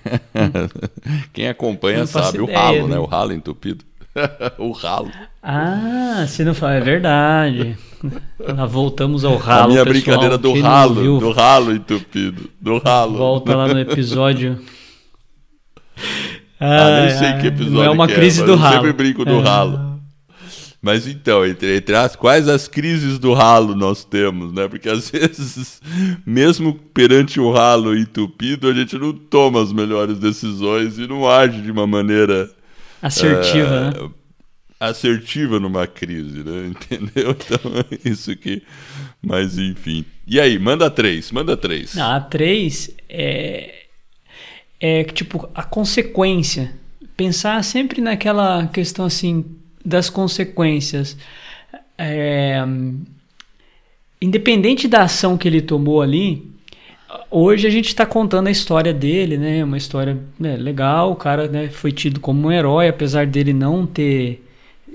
Quem 1.32 1.46
acompanha 1.46 2.06
sabe. 2.06 2.40
o 2.40 2.46
ralo, 2.46 2.88
né? 2.88 2.98
O 2.98 3.04
ralo 3.04 3.32
entupido. 3.34 3.84
o 4.58 4.72
ralo. 4.72 5.10
Ah, 5.42 6.24
se 6.26 6.42
não 6.42 6.54
fala, 6.54 6.74
é 6.74 6.80
verdade. 6.80 7.76
Nós 8.56 8.72
voltamos 8.72 9.24
ao 9.24 9.36
ralo. 9.36 9.64
A 9.64 9.68
minha 9.68 9.84
pessoal, 9.84 10.02
brincadeira 10.02 10.38
do 10.38 10.58
ralo, 10.60 11.20
do 11.20 11.32
ralo 11.32 11.72
entupido. 11.74 12.50
Do 12.60 12.78
ralo. 12.78 13.18
Volta 13.18 13.54
lá 13.54 13.68
no 13.68 13.78
episódio. 13.78 14.58
Ah, 16.58 17.02
nem 17.02 17.10
sei 17.10 17.32
que 17.34 17.46
episódio. 17.48 17.74
Não 17.74 17.84
é 17.84 17.90
uma 17.90 18.04
é, 18.04 18.14
crise 18.14 18.42
é, 18.42 18.46
do 18.46 18.56
ralo. 18.56 18.74
Eu 18.74 18.80
sempre 18.80 18.92
brinco 18.94 19.24
do 19.24 19.38
é. 19.38 19.42
ralo. 19.42 19.89
Mas 20.82 21.06
então, 21.06 21.44
entre, 21.44 21.76
entre 21.76 21.94
as 21.94 22.16
quais 22.16 22.48
as 22.48 22.66
crises 22.66 23.18
do 23.18 23.34
ralo 23.34 23.74
nós 23.74 24.02
temos, 24.02 24.52
né? 24.52 24.66
Porque 24.66 24.88
às 24.88 25.10
vezes, 25.10 25.80
mesmo 26.24 26.74
perante 26.74 27.38
o 27.38 27.52
ralo 27.52 27.96
entupido, 27.96 28.68
a 28.68 28.72
gente 28.72 28.96
não 28.96 29.12
toma 29.12 29.62
as 29.62 29.72
melhores 29.72 30.18
decisões 30.18 30.98
e 30.98 31.06
não 31.06 31.28
age 31.28 31.60
de 31.60 31.70
uma 31.70 31.86
maneira 31.86 32.50
assertiva, 33.02 33.92
uh, 33.94 34.04
né? 34.04 34.10
Assertiva 34.80 35.60
numa 35.60 35.86
crise, 35.86 36.42
né? 36.42 36.68
Entendeu? 36.72 37.32
Então, 37.32 37.58
é 37.90 38.08
isso 38.08 38.34
que. 38.34 38.62
Mas 39.20 39.58
enfim. 39.58 40.06
E 40.26 40.40
aí, 40.40 40.58
manda 40.58 40.90
três, 40.90 41.30
manda 41.30 41.58
três. 41.58 41.94
Não, 41.94 42.10
a 42.10 42.20
três 42.20 42.90
é. 43.06 43.74
É 44.82 45.04
tipo 45.04 45.46
a 45.54 45.62
consequência. 45.62 46.74
Pensar 47.14 47.62
sempre 47.62 48.00
naquela 48.00 48.66
questão 48.68 49.04
assim 49.04 49.59
das 49.84 50.10
consequências. 50.10 51.16
É, 51.96 52.62
independente 54.20 54.86
da 54.88 55.02
ação 55.02 55.36
que 55.36 55.48
ele 55.48 55.60
tomou 55.60 56.02
ali, 56.02 56.50
hoje 57.30 57.66
a 57.66 57.70
gente 57.70 57.88
está 57.88 58.04
contando 58.04 58.48
a 58.48 58.50
história 58.50 58.92
dele, 58.92 59.38
né? 59.38 59.64
Uma 59.64 59.76
história 59.76 60.18
né, 60.38 60.56
legal. 60.56 61.12
O 61.12 61.16
cara 61.16 61.48
né, 61.48 61.68
foi 61.68 61.92
tido 61.92 62.20
como 62.20 62.48
um 62.48 62.52
herói, 62.52 62.88
apesar 62.88 63.26
dele 63.26 63.52
não 63.52 63.86
ter 63.86 64.44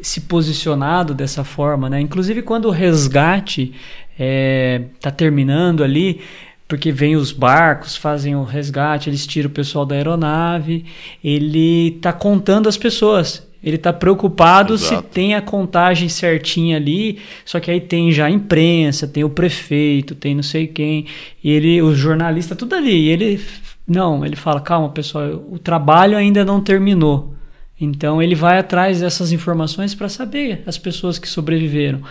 se 0.01 0.21
posicionado 0.21 1.13
dessa 1.13 1.43
forma, 1.43 1.89
né? 1.89 1.99
Inclusive 1.99 2.41
quando 2.41 2.65
o 2.65 2.71
resgate 2.71 3.73
está 4.11 5.09
é, 5.09 5.11
terminando 5.11 5.83
ali, 5.83 6.21
porque 6.67 6.91
vem 6.91 7.15
os 7.15 7.31
barcos, 7.31 7.95
fazem 7.95 8.35
o 8.35 8.43
resgate, 8.43 9.09
eles 9.09 9.25
tiram 9.25 9.49
o 9.49 9.53
pessoal 9.53 9.85
da 9.85 9.95
aeronave, 9.95 10.85
ele 11.23 11.95
está 11.97 12.11
contando 12.11 12.67
as 12.67 12.77
pessoas. 12.77 13.45
Ele 13.65 13.77
está 13.77 13.91
preocupado 13.91 14.75
Exato. 14.75 15.03
se 15.03 15.09
tem 15.09 15.33
a 15.33 15.41
contagem 15.41 16.07
certinha 16.07 16.77
ali, 16.77 17.17
só 17.43 17.59
que 17.59 17.71
aí 17.71 17.81
tem 17.81 18.11
já 18.11 18.27
a 18.27 18.29
imprensa, 18.31 19.07
tem 19.07 19.23
o 19.23 19.29
prefeito, 19.29 20.13
tem 20.13 20.35
não 20.35 20.43
sei 20.43 20.67
quem, 20.67 21.07
e 21.43 21.49
ele, 21.49 21.81
o 21.81 21.95
jornalista, 21.95 22.55
tudo 22.55 22.75
ali. 22.75 23.07
E 23.07 23.09
ele, 23.09 23.41
não, 23.87 24.23
ele 24.23 24.35
fala, 24.35 24.61
calma 24.61 24.89
pessoal, 24.89 25.43
o 25.51 25.57
trabalho 25.57 26.15
ainda 26.15 26.45
não 26.45 26.61
terminou. 26.61 27.34
Então 27.79 28.21
ele 28.21 28.35
vai 28.35 28.57
atrás 28.57 29.01
dessas 29.01 29.33
informações 29.33 29.93
para 29.93 30.07
saber 30.07 30.63
as 30.65 30.77
pessoas 30.77 31.19
que 31.19 31.27
sobreviveram. 31.27 32.01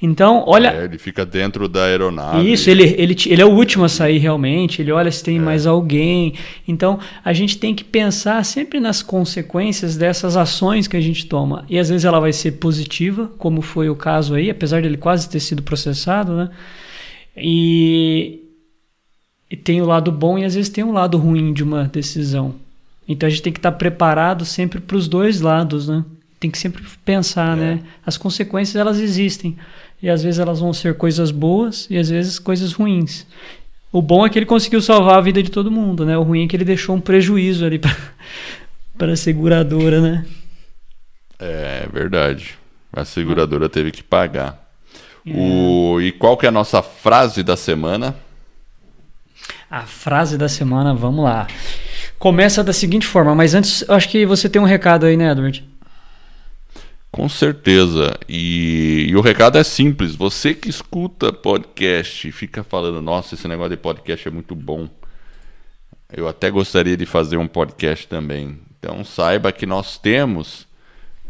Então, 0.00 0.44
olha. 0.46 0.68
É, 0.68 0.84
ele 0.84 0.96
fica 0.96 1.26
dentro 1.26 1.68
da 1.68 1.86
aeronave. 1.86 2.52
Isso, 2.52 2.70
ele, 2.70 2.94
ele, 2.96 3.16
ele 3.26 3.42
é 3.42 3.44
o 3.44 3.50
último 3.50 3.84
a 3.84 3.88
sair 3.88 4.18
realmente, 4.18 4.80
ele 4.80 4.92
olha 4.92 5.10
se 5.10 5.24
tem 5.24 5.38
é. 5.38 5.40
mais 5.40 5.66
alguém. 5.66 6.34
Então, 6.68 7.00
a 7.24 7.32
gente 7.32 7.58
tem 7.58 7.74
que 7.74 7.82
pensar 7.82 8.44
sempre 8.44 8.78
nas 8.78 9.02
consequências 9.02 9.96
dessas 9.96 10.36
ações 10.36 10.86
que 10.86 10.96
a 10.96 11.00
gente 11.00 11.26
toma. 11.26 11.64
E 11.68 11.80
às 11.80 11.88
vezes 11.88 12.04
ela 12.04 12.20
vai 12.20 12.32
ser 12.32 12.52
positiva, 12.52 13.28
como 13.38 13.60
foi 13.60 13.90
o 13.90 13.96
caso 13.96 14.36
aí, 14.36 14.48
apesar 14.48 14.82
dele 14.82 14.96
quase 14.96 15.28
ter 15.28 15.40
sido 15.40 15.64
processado, 15.64 16.36
né? 16.36 16.50
E, 17.36 18.40
e 19.50 19.56
tem 19.56 19.82
o 19.82 19.86
lado 19.86 20.12
bom 20.12 20.38
e 20.38 20.44
às 20.44 20.54
vezes 20.54 20.70
tem 20.70 20.84
o 20.84 20.92
lado 20.92 21.18
ruim 21.18 21.52
de 21.52 21.64
uma 21.64 21.84
decisão. 21.84 22.67
Então 23.08 23.26
a 23.26 23.30
gente 23.30 23.42
tem 23.42 23.52
que 23.52 23.58
estar 23.58 23.72
preparado 23.72 24.44
sempre 24.44 24.80
para 24.80 24.96
os 24.96 25.08
dois 25.08 25.40
lados, 25.40 25.88
né? 25.88 26.04
Tem 26.38 26.50
que 26.50 26.58
sempre 26.58 26.84
pensar, 27.04 27.56
é. 27.56 27.60
né? 27.60 27.80
As 28.04 28.18
consequências 28.18 28.76
elas 28.76 28.98
existem 28.98 29.56
e 30.02 30.10
às 30.10 30.22
vezes 30.22 30.38
elas 30.38 30.60
vão 30.60 30.72
ser 30.72 30.94
coisas 30.94 31.30
boas 31.30 31.86
e 31.88 31.96
às 31.96 32.10
vezes 32.10 32.38
coisas 32.38 32.72
ruins. 32.72 33.26
O 33.90 34.02
bom 34.02 34.26
é 34.26 34.30
que 34.30 34.38
ele 34.38 34.46
conseguiu 34.46 34.82
salvar 34.82 35.16
a 35.16 35.20
vida 35.22 35.42
de 35.42 35.50
todo 35.50 35.70
mundo, 35.70 36.04
né? 36.04 36.18
O 36.18 36.22
ruim 36.22 36.44
é 36.44 36.46
que 36.46 36.54
ele 36.54 36.64
deixou 36.64 36.94
um 36.94 37.00
prejuízo 37.00 37.64
ali 37.64 37.78
para 37.78 37.92
a 39.12 39.16
seguradora, 39.16 40.00
né? 40.02 40.26
É 41.38 41.88
verdade. 41.90 42.58
A 42.92 43.04
seguradora 43.04 43.68
teve 43.68 43.90
que 43.90 44.02
pagar. 44.02 44.68
É. 45.26 45.32
O... 45.34 45.98
E 46.00 46.12
qual 46.12 46.36
que 46.36 46.44
é 46.44 46.50
a 46.50 46.52
nossa 46.52 46.82
frase 46.82 47.42
da 47.42 47.56
semana? 47.56 48.14
A 49.70 49.82
frase 49.82 50.36
da 50.36 50.48
semana, 50.48 50.94
vamos 50.94 51.24
lá. 51.24 51.46
Começa 52.18 52.64
da 52.64 52.72
seguinte 52.72 53.06
forma, 53.06 53.34
mas 53.34 53.54
antes, 53.54 53.88
acho 53.88 54.08
que 54.08 54.26
você 54.26 54.48
tem 54.48 54.60
um 54.60 54.64
recado 54.64 55.06
aí, 55.06 55.16
né, 55.16 55.30
Edward? 55.30 55.64
Com 57.10 57.28
certeza. 57.28 58.18
E, 58.28 59.06
e, 59.08 59.16
o 59.16 59.20
recado 59.20 59.56
é 59.56 59.64
simples. 59.64 60.14
Você 60.14 60.54
que 60.54 60.68
escuta 60.68 61.32
podcast 61.32 62.30
fica 62.32 62.62
falando, 62.62 63.00
nossa, 63.00 63.34
esse 63.34 63.48
negócio 63.48 63.70
de 63.70 63.76
podcast 63.76 64.28
é 64.28 64.30
muito 64.30 64.54
bom. 64.54 64.88
Eu 66.12 66.28
até 66.28 66.50
gostaria 66.50 66.96
de 66.96 67.06
fazer 67.06 67.36
um 67.36 67.46
podcast 67.46 68.08
também. 68.08 68.58
Então 68.78 69.04
saiba 69.04 69.52
que 69.52 69.66
nós 69.66 69.98
temos 69.98 70.66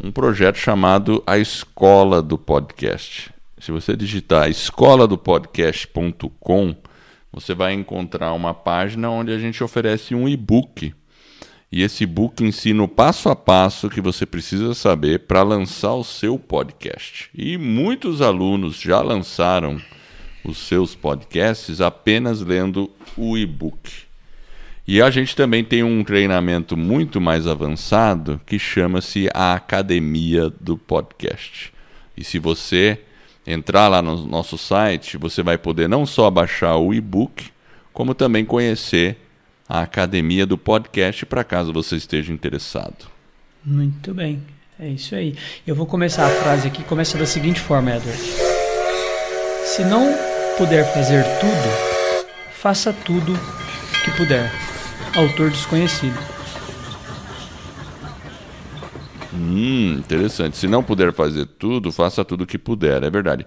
um 0.03 0.11
projeto 0.11 0.57
chamado 0.57 1.23
A 1.27 1.39
Escola 1.39 2.23
do 2.23 2.39
Podcast. 2.39 3.31
Se 3.59 3.71
você 3.73 3.97
digitar 3.97 4.49
escoladopodcast.com, 4.49 6.77
você 7.33 7.55
vai 7.55 7.73
encontrar 7.73 8.33
uma 8.33 8.55
página 8.55 9.11
onde 9.11 9.33
a 9.33 9.39
gente 9.39 9.63
oferece 9.63 10.15
um 10.15 10.29
e-book. 10.29 10.95
E 11.71 11.83
esse 11.83 12.05
e-book 12.05 12.43
ensina 12.43 12.83
o 12.83 12.89
passo 12.89 13.29
a 13.29 13.37
passo 13.37 13.91
que 13.91 14.01
você 14.01 14.25
precisa 14.25 14.73
saber 14.73 15.21
para 15.21 15.43
lançar 15.43 15.93
o 15.95 16.05
seu 16.05 16.39
podcast. 16.39 17.29
E 17.35 17.59
muitos 17.59 18.23
alunos 18.23 18.81
já 18.81 19.03
lançaram 19.03 19.79
os 20.43 20.57
seus 20.59 20.95
podcasts 20.95 21.81
apenas 21.81 22.41
lendo 22.41 22.91
o 23.17 23.37
e-book. 23.37 24.09
E 24.87 25.03
a 25.03 25.11
gente 25.11 25.37
também 25.37 25.63
tem 25.63 25.83
um 25.83 26.03
treinamento 26.03 26.75
muito 26.75 27.21
mais 27.21 27.47
avançado 27.47 28.41
que 28.47 28.59
chama-se 28.59 29.29
a 29.35 29.53
Academia 29.53 30.49
do 30.49 30.79
Podcast. 30.79 31.71
E 32.17 32.25
se 32.25 32.39
você 32.39 32.99
entrar 33.49 33.89
lá 33.89 34.03
no 34.03 34.27
nosso 34.27 34.59
site, 34.59 35.17
você 35.17 35.43
vai 35.43 35.57
poder 35.57 35.89
não 35.89 36.05
só 36.05 36.31
baixar 36.31 36.77
o 36.77 36.93
e-book, 36.93 37.47
como 37.93 38.15
também 38.15 38.45
conhecer 38.45 39.17
a 39.67 39.81
academia 39.81 40.45
do 40.45 40.59
podcast 40.59 41.25
para 41.25 41.43
caso 41.43 41.73
você 41.73 41.97
esteja 41.97 42.33
interessado. 42.33 43.07
Muito 43.65 44.13
bem, 44.13 44.43
é 44.79 44.89
isso 44.89 45.15
aí. 45.15 45.35
Eu 45.67 45.75
vou 45.75 45.87
começar 45.87 46.27
a 46.27 46.31
frase 46.31 46.69
aqui, 46.69 46.85
começa 46.85 47.17
da 47.17 47.27
seguinte 47.27 47.61
forma, 47.61 47.97
Edward. 47.97 48.21
Se 49.65 49.83
não 49.83 50.15
puder 50.59 50.85
fazer 50.93 51.25
tudo, 51.41 52.29
faça 52.53 52.93
tudo 52.93 53.33
que 54.05 54.11
puder. 54.13 54.53
Autor 55.17 55.51
desconhecido. 55.51 56.38
Hum, 59.39 59.99
interessante. 59.99 60.57
Se 60.57 60.67
não 60.67 60.83
puder 60.83 61.13
fazer 61.13 61.47
tudo, 61.47 61.93
faça 61.93 62.25
tudo 62.25 62.43
o 62.43 62.47
que 62.47 62.59
puder. 62.59 63.03
É 63.03 63.11
verdade. 63.11 63.47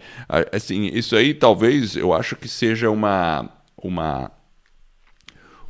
Assim, 0.51 0.85
isso 0.87 1.15
aí 1.15 1.33
talvez 1.33 1.95
eu 1.95 2.13
acho 2.13 2.35
que 2.35 2.47
seja 2.47 2.89
uma 2.89 3.49
uma 3.77 4.31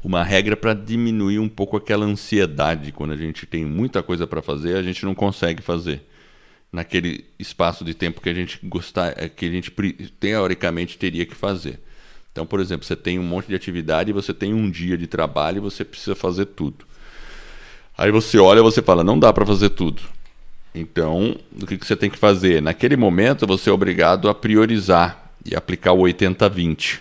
uma 0.03 0.23
regra 0.23 0.57
para 0.57 0.73
diminuir 0.73 1.39
um 1.39 1.49
pouco 1.49 1.77
aquela 1.77 2.05
ansiedade 2.05 2.91
quando 2.91 3.13
a 3.13 3.17
gente 3.17 3.45
tem 3.45 3.63
muita 3.65 4.01
coisa 4.01 4.25
para 4.25 4.41
fazer, 4.41 4.75
a 4.75 4.81
gente 4.81 5.05
não 5.05 5.13
consegue 5.13 5.61
fazer 5.61 6.03
naquele 6.71 7.25
espaço 7.37 7.83
de 7.83 7.93
tempo 7.93 8.21
que 8.21 8.29
a 8.29 8.33
gente 8.33 8.59
gostar, 8.63 9.13
é, 9.17 9.29
que 9.29 9.45
a 9.45 9.49
gente 9.49 9.71
teoricamente 10.19 10.97
teria 10.97 11.25
que 11.25 11.35
fazer. 11.35 11.79
Então, 12.31 12.45
por 12.45 12.59
exemplo, 12.61 12.85
você 12.85 12.95
tem 12.95 13.19
um 13.19 13.23
monte 13.23 13.47
de 13.47 13.55
atividade, 13.55 14.13
você 14.13 14.33
tem 14.33 14.53
um 14.53 14.69
dia 14.71 14.97
de 14.97 15.05
trabalho 15.05 15.57
e 15.57 15.59
você 15.59 15.83
precisa 15.83 16.15
fazer 16.15 16.45
tudo. 16.45 16.85
Aí 18.01 18.09
você 18.09 18.39
olha 18.39 18.63
você 18.63 18.81
fala, 18.81 19.03
não 19.03 19.19
dá 19.19 19.31
para 19.31 19.45
fazer 19.45 19.69
tudo. 19.69 20.01
Então, 20.73 21.35
o 21.61 21.67
que, 21.67 21.77
que 21.77 21.85
você 21.85 21.95
tem 21.95 22.09
que 22.09 22.17
fazer? 22.17 22.59
Naquele 22.59 22.97
momento, 22.97 23.45
você 23.45 23.69
é 23.69 23.73
obrigado 23.73 24.27
a 24.27 24.33
priorizar 24.33 25.31
e 25.45 25.55
aplicar 25.55 25.91
o 25.91 25.99
80-20. 25.99 26.97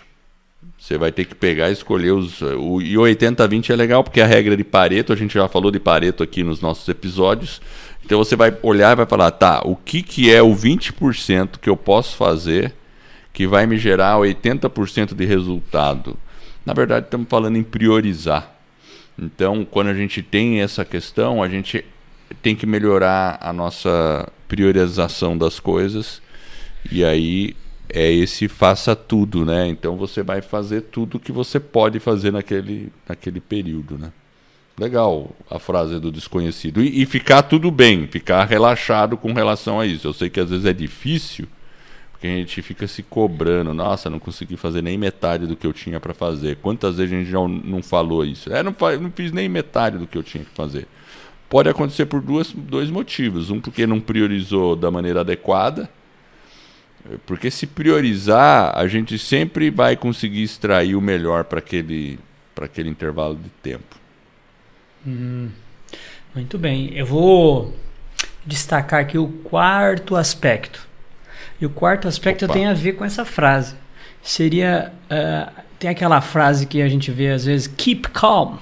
Você 0.79 0.99
vai 0.99 1.11
ter 1.11 1.25
que 1.25 1.35
pegar 1.35 1.71
e 1.71 1.73
escolher 1.73 2.11
os. 2.11 2.43
O, 2.43 2.83
e 2.83 2.99
o 2.99 3.01
80-20 3.01 3.71
é 3.71 3.77
legal 3.77 4.05
porque 4.05 4.21
a 4.21 4.27
regra 4.27 4.55
de 4.55 4.63
Pareto, 4.63 5.11
a 5.11 5.17
gente 5.17 5.33
já 5.33 5.49
falou 5.49 5.71
de 5.71 5.81
Pareto 5.81 6.23
aqui 6.23 6.43
nos 6.43 6.61
nossos 6.61 6.87
episódios. 6.87 7.63
Então 8.05 8.19
você 8.19 8.37
vai 8.37 8.55
olhar 8.63 8.93
e 8.93 8.97
vai 8.97 9.07
falar, 9.07 9.31
tá, 9.31 9.63
o 9.65 9.77
que, 9.77 10.03
que 10.03 10.31
é 10.31 10.43
o 10.43 10.55
20% 10.55 11.59
que 11.63 11.71
eu 11.71 11.79
posso 11.79 12.15
fazer 12.15 12.75
que 13.33 13.47
vai 13.47 13.67
me 13.67 13.79
gerar 13.79 14.19
80% 14.19 15.15
de 15.15 15.25
resultado? 15.25 16.15
Na 16.67 16.75
verdade, 16.75 17.07
estamos 17.07 17.27
falando 17.27 17.57
em 17.57 17.63
priorizar. 17.63 18.60
Então, 19.21 19.67
quando 19.67 19.89
a 19.89 19.95
gente 19.95 20.23
tem 20.23 20.63
essa 20.63 20.83
questão, 20.83 21.43
a 21.43 21.49
gente 21.49 21.85
tem 22.43 22.57
que 22.57 22.65
melhorar 22.65 23.39
a 23.41 23.53
nossa 23.53 24.27
priorização 24.49 25.37
das 25.37 25.61
coisas. 25.61 26.23
E 26.91 27.05
aí 27.05 27.55
é 27.93 28.11
esse 28.11 28.49
faça 28.49 28.97
tudo, 28.97 29.45
né? 29.45 29.69
Então 29.69 29.97
você 29.97 30.23
vai 30.23 30.41
fazer 30.41 30.83
tudo 30.83 31.21
que 31.21 31.33
você 31.33 31.61
pode 31.61 31.99
fazer 31.99 32.33
naquele, 32.33 32.91
naquele 33.09 33.41
período, 33.41 33.99
né? 33.99 34.13
Legal 34.79 35.31
a 35.51 35.59
frase 35.59 35.99
do 36.01 36.11
desconhecido. 36.11 36.83
E, 36.83 37.03
e 37.03 37.07
ficar 37.07 37.43
tudo 37.43 37.71
bem, 37.71 38.07
ficar 38.07 38.45
relaxado 38.45 39.17
com 39.17 39.33
relação 39.33 39.79
a 39.79 39.85
isso. 39.85 40.09
Eu 40.09 40.15
sei 40.15 40.31
que 40.31 40.41
às 40.41 40.49
vezes 40.49 40.65
é 40.65 40.73
difícil, 40.73 41.47
porque 42.21 42.27
a 42.27 42.37
gente 42.37 42.61
fica 42.61 42.87
se 42.87 43.03
cobrando, 43.03 43.73
nossa, 43.73 44.11
não 44.11 44.19
consegui 44.19 44.55
fazer 44.55 44.83
nem 44.83 44.99
metade 44.99 45.47
do 45.47 45.57
que 45.57 45.67
eu 45.67 45.73
tinha 45.73 45.99
para 45.99 46.13
fazer. 46.13 46.57
Quantas 46.57 46.99
vezes 46.99 47.15
a 47.15 47.17
gente 47.17 47.31
já 47.31 47.39
não 47.39 47.83
falou 47.83 48.23
isso? 48.27 48.53
É, 48.53 48.63
não, 48.63 48.77
não 49.01 49.11
fiz 49.11 49.33
nem 49.33 49.49
metade 49.49 49.97
do 49.97 50.07
que 50.07 50.19
eu 50.19 50.23
tinha 50.23 50.45
que 50.45 50.51
fazer. 50.51 50.87
Pode 51.49 51.71
acontecer 51.71 52.05
por 52.05 52.21
duas, 52.21 52.53
dois 52.53 52.91
motivos. 52.91 53.49
Um, 53.49 53.59
porque 53.59 53.87
não 53.87 53.99
priorizou 53.99 54.77
da 54.77 54.91
maneira 54.91 55.21
adequada. 55.21 55.89
Porque 57.25 57.51
se 57.51 57.67
priorizar, 57.67 58.79
a 58.79 58.87
gente 58.87 59.19
sempre 59.19 59.71
vai 59.71 59.97
conseguir 59.97 60.43
extrair 60.43 60.95
o 60.97 61.01
melhor 61.01 61.45
para 61.45 61.61
aquele, 61.61 62.19
aquele 62.61 62.91
intervalo 62.91 63.37
de 63.37 63.49
tempo. 63.63 63.97
Hum, 65.07 65.49
muito 66.35 66.59
bem. 66.59 66.93
Eu 66.93 67.07
vou 67.07 67.75
destacar 68.45 69.01
aqui 69.01 69.17
o 69.17 69.27
quarto 69.27 70.17
aspecto 70.17 70.90
e 71.61 71.67
o 71.67 71.71
quarto 71.71 72.09
aspecto 72.09 72.45
Opa. 72.45 72.55
tem 72.55 72.67
a 72.67 72.75
ver 72.75 72.93
com 72.95 73.05
essa 73.05 73.25
frase. 73.25 73.75
Seria. 74.23 74.93
Uh, 75.11 75.51
tem 75.79 75.91
aquela 75.91 76.21
frase 76.21 76.67
que 76.67 76.81
a 76.83 76.89
gente 76.89 77.11
vê 77.11 77.31
às 77.31 77.45
vezes: 77.45 77.67
keep 77.67 78.09
calm. 78.11 78.57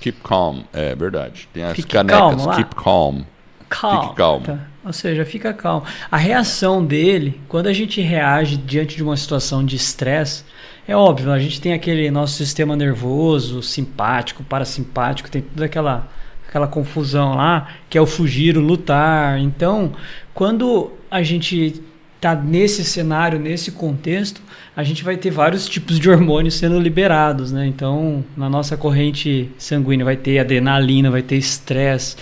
Keep 0.00 0.20
calm, 0.22 0.60
é 0.72 0.94
verdade. 0.94 1.48
Tem 1.52 1.64
as 1.64 1.74
Fique 1.74 1.88
canecas, 1.88 2.20
calmo, 2.20 2.56
keep 2.56 2.74
calm. 2.74 3.22
Calm. 3.68 4.02
Fique 4.02 4.14
calmo. 4.14 4.46
Tá. 4.46 4.58
Ou 4.84 4.92
seja, 4.92 5.24
fica 5.24 5.52
calmo. 5.52 5.84
A 6.10 6.16
reação 6.16 6.84
dele, 6.84 7.40
quando 7.48 7.66
a 7.66 7.72
gente 7.72 8.00
reage 8.00 8.56
diante 8.56 8.96
de 8.96 9.02
uma 9.02 9.16
situação 9.16 9.64
de 9.64 9.74
estresse, 9.74 10.44
é 10.86 10.94
óbvio, 10.94 11.32
a 11.32 11.38
gente 11.40 11.60
tem 11.60 11.72
aquele 11.72 12.08
nosso 12.12 12.34
sistema 12.34 12.76
nervoso, 12.76 13.60
simpático, 13.60 14.44
parasimpático, 14.44 15.28
tem 15.28 15.42
toda 15.42 15.64
aquela 15.64 16.08
aquela 16.48 16.68
confusão 16.68 17.34
lá, 17.34 17.68
que 17.90 17.98
é 17.98 18.00
o 18.00 18.06
fugir, 18.06 18.56
o 18.56 18.60
lutar. 18.60 19.38
Então, 19.38 19.92
quando 20.32 20.92
a 21.10 21.22
gente 21.22 21.82
tá 22.20 22.34
nesse 22.34 22.84
cenário, 22.84 23.38
nesse 23.38 23.72
contexto, 23.72 24.40
a 24.74 24.82
gente 24.82 25.04
vai 25.04 25.16
ter 25.16 25.30
vários 25.30 25.68
tipos 25.68 25.98
de 25.98 26.08
hormônios 26.08 26.54
sendo 26.54 26.80
liberados, 26.80 27.52
né? 27.52 27.66
Então, 27.66 28.24
na 28.36 28.48
nossa 28.48 28.76
corrente 28.76 29.50
sanguínea 29.58 30.04
vai 30.04 30.16
ter 30.16 30.38
adrenalina, 30.38 31.10
vai 31.10 31.22
ter 31.22 31.36
estresse, 31.36 32.16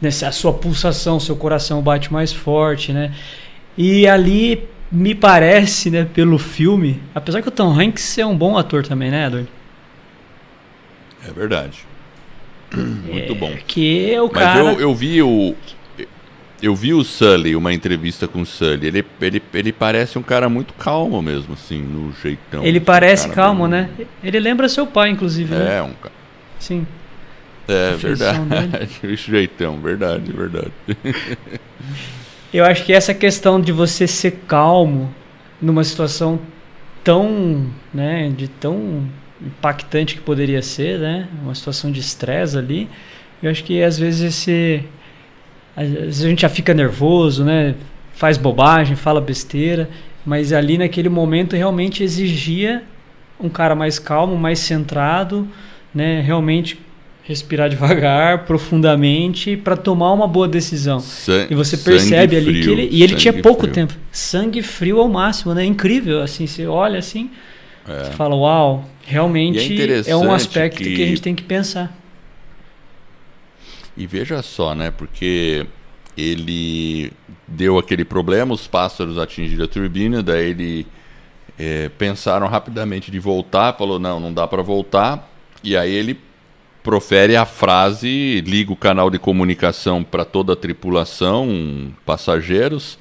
né? 0.00 0.08
a 0.08 0.32
sua 0.32 0.52
pulsação, 0.52 1.18
seu 1.18 1.36
coração 1.36 1.82
bate 1.82 2.12
mais 2.12 2.32
forte, 2.32 2.92
né? 2.92 3.12
E 3.76 4.06
ali 4.06 4.68
me 4.90 5.14
parece, 5.14 5.90
né, 5.90 6.04
pelo 6.04 6.36
filme, 6.36 7.00
apesar 7.14 7.42
que 7.42 7.48
o 7.48 7.52
Tom 7.52 7.70
Hanks 7.78 8.18
é 8.18 8.26
um 8.26 8.36
bom 8.36 8.58
ator 8.58 8.84
também, 8.84 9.10
né, 9.10 9.26
Edward? 9.26 9.48
É 11.28 11.32
verdade. 11.32 11.84
Muito 12.74 13.32
é, 13.32 13.34
bom. 13.34 13.52
Que 13.66 14.18
o 14.18 14.24
Mas 14.24 14.32
cara... 14.32 14.60
eu, 14.60 14.80
eu 14.80 14.94
vi 14.94 15.22
o. 15.22 15.54
Eu 16.62 16.74
vi 16.74 16.92
o 16.92 17.02
Sully, 17.02 17.56
uma 17.56 17.72
entrevista 17.72 18.28
com 18.28 18.42
o 18.42 18.46
Sully. 18.46 18.86
Ele, 18.86 19.04
ele, 19.20 19.42
ele 19.54 19.72
parece 19.72 20.18
um 20.18 20.22
cara 20.22 20.48
muito 20.48 20.74
calmo 20.74 21.22
mesmo, 21.22 21.54
assim, 21.54 21.80
no 21.80 22.12
jeitão. 22.22 22.62
Ele 22.62 22.78
assim, 22.78 22.84
parece 22.84 23.28
um 23.28 23.32
calmo, 23.32 23.68
bem... 23.68 23.82
né? 23.82 23.90
Ele 24.22 24.38
lembra 24.38 24.68
seu 24.68 24.86
pai, 24.86 25.10
inclusive. 25.10 25.54
né? 25.54 25.78
É, 25.78 25.82
um 25.82 25.92
cara. 25.94 26.14
Sim. 26.58 26.86
É, 27.66 27.94
verdade. 27.94 28.90
o 29.04 29.14
jeitão, 29.16 29.80
verdade, 29.80 30.32
verdade. 30.32 30.72
Eu 32.52 32.64
acho 32.64 32.84
que 32.84 32.92
essa 32.92 33.14
questão 33.14 33.60
de 33.60 33.70
você 33.70 34.08
ser 34.08 34.42
calmo 34.48 35.14
numa 35.62 35.84
situação 35.84 36.40
tão, 37.04 37.70
né, 37.94 38.28
de 38.36 38.48
tão 38.48 39.08
impactante 39.40 40.16
que 40.16 40.20
poderia 40.20 40.60
ser, 40.60 40.98
né, 40.98 41.28
uma 41.42 41.54
situação 41.54 41.92
de 41.92 42.00
estresse 42.00 42.58
ali, 42.58 42.88
eu 43.40 43.50
acho 43.50 43.62
que 43.62 43.82
às 43.82 43.98
vezes 43.98 44.20
esse 44.20 44.84
a 45.82 46.10
gente 46.10 46.42
já 46.42 46.48
fica 46.48 46.74
nervoso, 46.74 47.44
né, 47.44 47.74
faz 48.14 48.36
bobagem, 48.36 48.96
fala 48.96 49.20
besteira, 49.20 49.88
mas 50.24 50.52
ali 50.52 50.76
naquele 50.76 51.08
momento 51.08 51.56
realmente 51.56 52.02
exigia 52.02 52.82
um 53.38 53.48
cara 53.48 53.74
mais 53.74 53.98
calmo, 53.98 54.36
mais 54.36 54.58
centrado, 54.58 55.48
né, 55.94 56.20
realmente 56.20 56.78
respirar 57.22 57.68
devagar, 57.70 58.44
profundamente, 58.44 59.56
para 59.56 59.76
tomar 59.76 60.12
uma 60.12 60.26
boa 60.26 60.48
decisão. 60.48 61.00
San 61.00 61.46
E 61.48 61.54
você 61.54 61.76
percebe 61.76 62.36
ali 62.36 62.46
frio, 62.46 62.62
que 62.64 62.70
ele. 62.70 62.88
E 62.90 63.02
ele 63.02 63.14
tinha 63.14 63.32
pouco 63.32 63.62
frio. 63.62 63.72
tempo. 63.72 63.94
Sangue 64.12 64.62
frio 64.62 65.00
ao 65.00 65.08
máximo, 65.08 65.54
né? 65.54 65.64
Incrível. 65.64 66.22
Assim, 66.22 66.46
você 66.46 66.66
olha 66.66 66.98
assim, 66.98 67.30
É. 67.88 68.04
você 68.04 68.10
fala, 68.12 68.34
uau, 68.34 68.84
realmente 69.06 69.80
é 69.80 70.10
é, 70.10 70.16
um 70.16 70.32
aspecto 70.32 70.82
que... 70.82 70.96
que 70.96 71.02
a 71.02 71.06
gente 71.06 71.22
tem 71.22 71.34
que 71.34 71.42
pensar. 71.42 71.99
E 73.96 74.06
veja 74.06 74.42
só, 74.42 74.74
né? 74.74 74.90
Porque 74.90 75.66
ele 76.16 77.12
deu 77.46 77.78
aquele 77.78 78.04
problema, 78.04 78.54
os 78.54 78.66
pássaros 78.66 79.18
atingiram 79.18 79.64
a 79.64 79.68
turbina, 79.68 80.22
daí 80.22 80.50
ele 80.50 80.86
é, 81.58 81.88
pensaram 81.90 82.46
rapidamente 82.46 83.10
de 83.10 83.18
voltar, 83.18 83.76
falou 83.76 83.98
não, 83.98 84.20
não 84.20 84.32
dá 84.32 84.46
para 84.46 84.62
voltar, 84.62 85.30
e 85.62 85.76
aí 85.76 85.92
ele 85.92 86.18
profere 86.82 87.36
a 87.36 87.44
frase, 87.44 88.40
liga 88.40 88.72
o 88.72 88.76
canal 88.76 89.10
de 89.10 89.18
comunicação 89.18 90.02
para 90.02 90.24
toda 90.24 90.54
a 90.54 90.56
tripulação, 90.56 91.92
passageiros, 92.06 92.98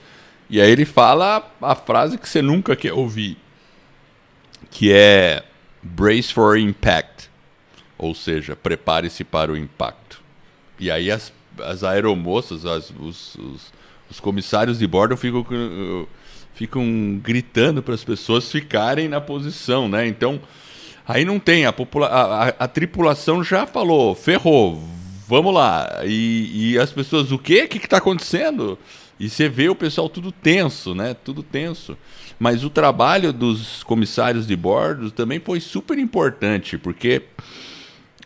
e 0.49 0.59
aí 0.59 0.69
ele 0.69 0.85
fala 0.85 1.49
a 1.61 1.75
frase 1.75 2.17
que 2.17 2.27
você 2.27 2.41
nunca 2.41 2.75
quer 2.75 2.93
ouvir, 2.93 3.37
que 4.69 4.91
é 4.91 5.43
brace 5.81 6.33
for 6.33 6.57
impact, 6.57 7.29
ou 7.97 8.13
seja, 8.13 8.55
prepare-se 8.55 9.23
para 9.23 9.51
o 9.51 9.57
impacto. 9.57 10.21
E 10.79 10.89
aí 10.89 11.11
as, 11.11 11.31
as 11.63 11.83
aeromoças, 11.83 12.65
as- 12.65 12.91
os, 12.99 13.35
os, 13.35 13.73
os 14.09 14.19
comissários 14.19 14.79
de 14.79 14.87
bordo 14.87 15.15
ficam, 15.17 15.45
ficam 16.53 17.19
gritando 17.21 17.81
para 17.83 17.93
as 17.93 18.03
pessoas 18.03 18.51
ficarem 18.51 19.07
na 19.07 19.21
posição, 19.21 19.87
né? 19.89 20.07
Então, 20.07 20.39
aí 21.07 21.23
não 21.25 21.39
tem, 21.39 21.65
a, 21.65 21.69
a- 21.73 22.47
a 22.59 22.67
tripulação 22.67 23.43
já 23.43 23.65
falou, 23.67 24.15
ferrou, 24.15 24.81
vamos 25.27 25.53
lá. 25.53 26.01
E, 26.05 26.71
e 26.73 26.79
as 26.79 26.91
pessoas, 26.91 27.31
o 27.31 27.37
quê? 27.37 27.63
O 27.63 27.67
que 27.67 27.77
está 27.77 27.97
acontecendo? 27.97 28.77
E 29.19 29.29
você 29.29 29.49
vê 29.49 29.67
o 29.67 29.75
pessoal 29.75 30.07
tudo 30.07 30.31
tenso, 30.31 30.95
né? 30.95 31.13
Tudo 31.13 31.43
tenso. 31.43 31.97
Mas 32.39 32.63
o 32.63 32.69
trabalho 32.69 33.33
dos 33.33 33.83
comissários 33.83 34.47
de 34.47 34.55
bordo 34.55 35.11
também 35.11 35.41
foi 35.41 35.59
super 35.59 35.97
importante, 35.99 36.77
porque 36.77 37.23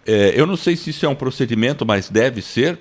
é, 0.05 0.33
eu 0.35 0.45
não 0.45 0.57
sei 0.57 0.75
se 0.75 0.89
isso 0.89 1.05
é 1.05 1.09
um 1.09 1.15
procedimento, 1.15 1.85
mas 1.85 2.09
deve 2.09 2.41
ser, 2.41 2.79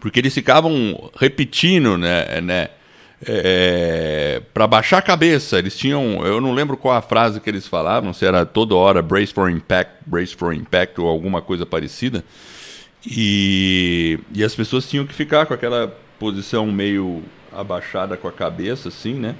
porque 0.00 0.18
eles 0.18 0.34
ficavam 0.34 1.10
repetindo, 1.18 1.96
né, 1.96 2.40
né 2.40 2.68
para 4.52 4.66
baixar 4.66 4.98
a 4.98 5.02
cabeça. 5.02 5.58
Eles 5.58 5.76
tinham, 5.76 6.24
eu 6.26 6.40
não 6.40 6.52
lembro 6.52 6.76
qual 6.76 6.96
a 6.96 7.02
frase 7.02 7.40
que 7.40 7.48
eles 7.48 7.66
falavam, 7.66 8.12
se 8.12 8.24
era 8.24 8.44
toda 8.44 8.74
hora 8.74 9.00
brace 9.00 9.32
for 9.32 9.50
impact, 9.50 9.92
brace 10.06 10.34
for 10.34 10.54
impact 10.54 11.00
ou 11.00 11.08
alguma 11.08 11.40
coisa 11.40 11.64
parecida. 11.64 12.24
E, 13.06 14.18
e 14.32 14.42
as 14.42 14.54
pessoas 14.54 14.88
tinham 14.88 15.06
que 15.06 15.14
ficar 15.14 15.46
com 15.46 15.54
aquela 15.54 15.96
posição 16.18 16.66
meio 16.66 17.22
abaixada 17.52 18.16
com 18.16 18.26
a 18.26 18.32
cabeça, 18.32 18.88
assim, 18.88 19.14
né? 19.14 19.34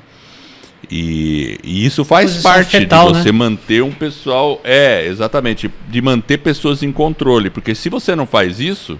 E, 0.91 1.59
e 1.63 1.85
isso 1.85 2.05
faz 2.05 2.33
Posição 2.33 2.53
parte 2.53 2.71
fetal, 2.79 3.13
de 3.13 3.19
você 3.19 3.33
né? 3.33 3.39
manter 3.39 3.83
um 3.83 3.93
pessoal. 3.93 4.61
É, 4.65 5.07
exatamente. 5.07 5.71
De 5.89 6.03
manter 6.03 6.39
pessoas 6.39 6.83
em 6.83 6.93
controle. 6.93 7.51
Porque 7.51 7.75
se 7.75 7.89
você 7.89 8.15
não 8.15 8.27
faz 8.27 8.61
isso, 8.61 8.99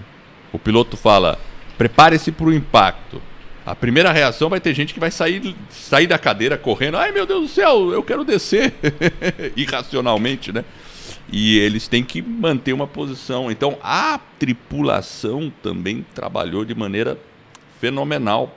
o 0.51 0.59
piloto 0.59 0.97
fala: 0.97 1.39
prepare-se 1.77 2.31
para 2.31 2.47
o 2.47 2.53
impacto. 2.53 3.21
A 3.65 3.73
primeira 3.73 4.11
reação 4.11 4.47
vai 4.47 4.59
ter 4.59 4.75
gente 4.75 4.93
que 4.93 4.99
vai 4.99 5.09
sair, 5.09 5.55
sair 5.69 6.05
da 6.05 6.19
cadeira 6.19 6.57
correndo. 6.57 6.97
Ai 6.97 7.11
meu 7.11 7.25
Deus 7.25 7.41
do 7.41 7.47
céu, 7.47 7.91
eu 7.91 8.03
quero 8.03 8.23
descer. 8.23 8.73
Irracionalmente, 9.57 10.51
né? 10.51 10.63
E 11.31 11.57
eles 11.57 11.87
têm 11.87 12.03
que 12.03 12.21
manter 12.21 12.73
uma 12.73 12.85
posição. 12.85 13.49
Então 13.49 13.77
a 13.81 14.19
tripulação 14.37 15.51
também 15.63 16.05
trabalhou 16.13 16.63
de 16.63 16.75
maneira 16.75 17.17
fenomenal 17.81 18.55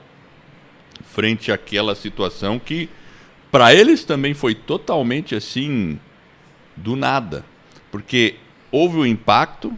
frente 1.03 1.51
àquela 1.51 1.95
situação 1.95 2.59
que 2.59 2.89
para 3.51 3.73
eles 3.73 4.03
também 4.03 4.33
foi 4.33 4.53
totalmente 4.55 5.35
assim 5.35 5.99
do 6.75 6.95
nada, 6.95 7.43
porque 7.91 8.35
houve 8.71 8.97
o 8.97 9.05
impacto, 9.05 9.73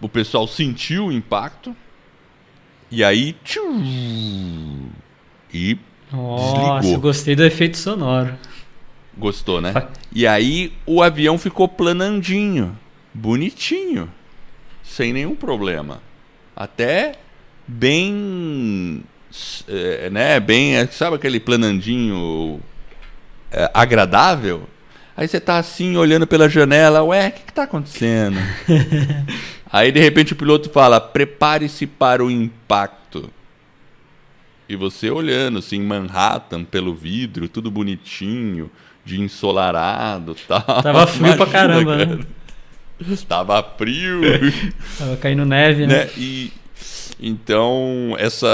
o 0.00 0.08
pessoal 0.08 0.46
sentiu 0.46 1.06
o 1.06 1.12
impacto 1.12 1.74
e 2.90 3.02
aí 3.04 3.36
e 5.52 5.78
Nossa, 6.12 6.80
Desligou. 6.80 7.00
gostei 7.00 7.36
do 7.36 7.44
efeito 7.44 7.76
sonoro. 7.76 8.34
gostou, 9.16 9.60
né? 9.60 9.72
E 10.12 10.26
aí 10.26 10.72
o 10.86 11.02
avião 11.02 11.38
ficou 11.38 11.68
planandinho, 11.68 12.78
bonitinho, 13.12 14.10
sem 14.82 15.12
nenhum 15.12 15.34
problema. 15.34 16.00
Até 16.56 17.14
bem, 17.66 19.02
eh, 19.68 20.08
né, 20.10 20.40
bem, 20.40 20.76
eh, 20.76 20.86
sabe 20.86 21.16
aquele 21.16 21.40
planandinho 21.40 22.60
eh, 23.50 23.70
agradável? 23.74 24.68
Aí 25.16 25.26
você 25.26 25.40
tá 25.40 25.58
assim, 25.58 25.96
olhando 25.96 26.26
pela 26.26 26.48
janela, 26.48 27.02
ué, 27.02 27.28
o 27.28 27.32
que 27.32 27.42
que 27.42 27.52
tá 27.52 27.64
acontecendo? 27.64 28.38
aí 29.70 29.90
de 29.90 30.00
repente 30.00 30.32
o 30.32 30.36
piloto 30.36 30.70
fala, 30.70 31.00
prepare-se 31.00 31.86
para 31.86 32.24
o 32.24 32.30
impacto. 32.30 33.30
E 34.68 34.76
você 34.76 35.10
olhando, 35.10 35.58
assim, 35.58 35.80
Manhattan 35.82 36.62
pelo 36.62 36.94
vidro, 36.94 37.48
tudo 37.48 37.70
bonitinho, 37.70 38.70
de 39.04 39.20
ensolarado 39.20 40.36
tal. 40.46 40.82
Tava 40.82 41.06
frio 41.06 41.36
pra 41.36 41.46
caramba, 41.46 41.96
né? 41.96 42.06
cara. 42.06 43.18
Tava 43.28 43.62
frio, 43.76 44.20
Tava 44.98 45.16
caindo 45.16 45.44
neve, 45.44 45.86
né? 45.86 46.04
né? 46.04 46.10
E 46.16 46.52
então 47.20 48.14
essa 48.18 48.46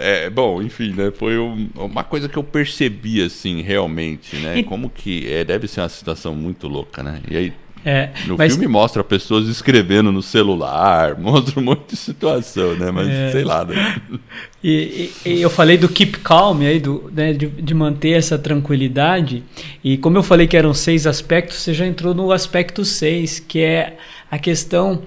é 0.00 0.28
bom, 0.30 0.60
enfim, 0.62 0.92
né? 0.92 1.10
Foi 1.16 1.38
um- 1.38 1.68
uma 1.74 2.04
coisa 2.04 2.28
que 2.28 2.36
eu 2.36 2.44
percebi 2.44 3.22
assim, 3.22 3.62
realmente, 3.62 4.36
né? 4.36 4.58
E- 4.58 4.62
Como 4.64 4.90
que 4.90 5.30
é, 5.32 5.44
deve 5.44 5.66
ser 5.68 5.80
uma 5.80 5.88
situação 5.88 6.34
muito 6.34 6.68
louca, 6.68 7.02
né? 7.02 7.20
E 7.30 7.36
aí 7.36 7.52
É, 7.84 8.10
no 8.28 8.36
mas 8.38 8.52
filme 8.52 8.68
mostra 8.68 9.02
pessoas 9.02 9.48
escrevendo 9.48 10.12
no 10.12 10.22
celular, 10.22 11.16
mostra 11.18 11.58
um 11.58 11.64
monte 11.64 11.90
de 11.90 11.96
situação, 11.96 12.76
né? 12.76 12.90
Mas 12.92 13.08
É. 13.08 13.32
sei 13.32 13.42
lá, 13.44 13.64
né? 13.64 14.00
E, 14.62 15.10
e- 15.26 15.28
e 15.30 15.42
eu 15.42 15.50
falei 15.50 15.76
do 15.76 15.88
keep 15.88 16.18
calm 16.20 16.60
aí, 16.60 16.78
do, 16.78 17.10
né, 17.12 17.32
de, 17.32 17.46
de 17.48 17.74
manter 17.74 18.10
essa 18.10 18.38
tranquilidade. 18.38 19.42
E 19.82 19.96
como 19.98 20.16
eu 20.16 20.22
falei 20.22 20.46
que 20.46 20.56
eram 20.56 20.72
seis 20.72 21.06
aspectos, 21.08 21.56
você 21.56 21.74
já 21.74 21.84
entrou 21.86 22.14
no 22.14 22.30
aspecto 22.30 22.84
seis, 22.84 23.40
que 23.40 23.58
é 23.60 23.96
a 24.30 24.38
questão 24.38 25.02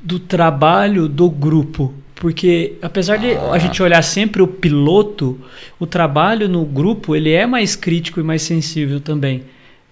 do 0.00 0.20
trabalho 0.20 1.08
do 1.08 1.28
grupo. 1.28 1.92
Porque 2.16 2.74
apesar 2.80 3.18
de 3.18 3.32
a 3.34 3.58
gente 3.58 3.82
olhar 3.82 4.02
sempre 4.02 4.40
o 4.42 4.46
piloto, 4.46 5.38
o 5.78 5.86
trabalho 5.86 6.48
no 6.48 6.64
grupo 6.64 7.14
ele 7.14 7.30
é 7.30 7.46
mais 7.46 7.76
crítico 7.76 8.18
e 8.18 8.22
mais 8.22 8.42
sensível 8.42 9.00
também. 9.00 9.44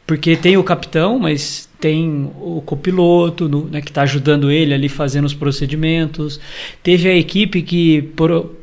Porque 0.06 0.36
tem 0.36 0.56
o 0.56 0.64
capitão, 0.64 1.18
mas 1.18 1.68
tem 1.80 2.30
o 2.40 2.62
copiloto 2.64 3.48
no, 3.48 3.66
né, 3.66 3.80
que 3.80 3.90
está 3.90 4.02
ajudando 4.02 4.50
ele 4.50 4.74
ali 4.74 4.88
fazendo 4.88 5.24
os 5.24 5.34
procedimentos. 5.34 6.40
Teve 6.82 7.08
a 7.08 7.14
equipe 7.14 7.62
que 7.62 8.10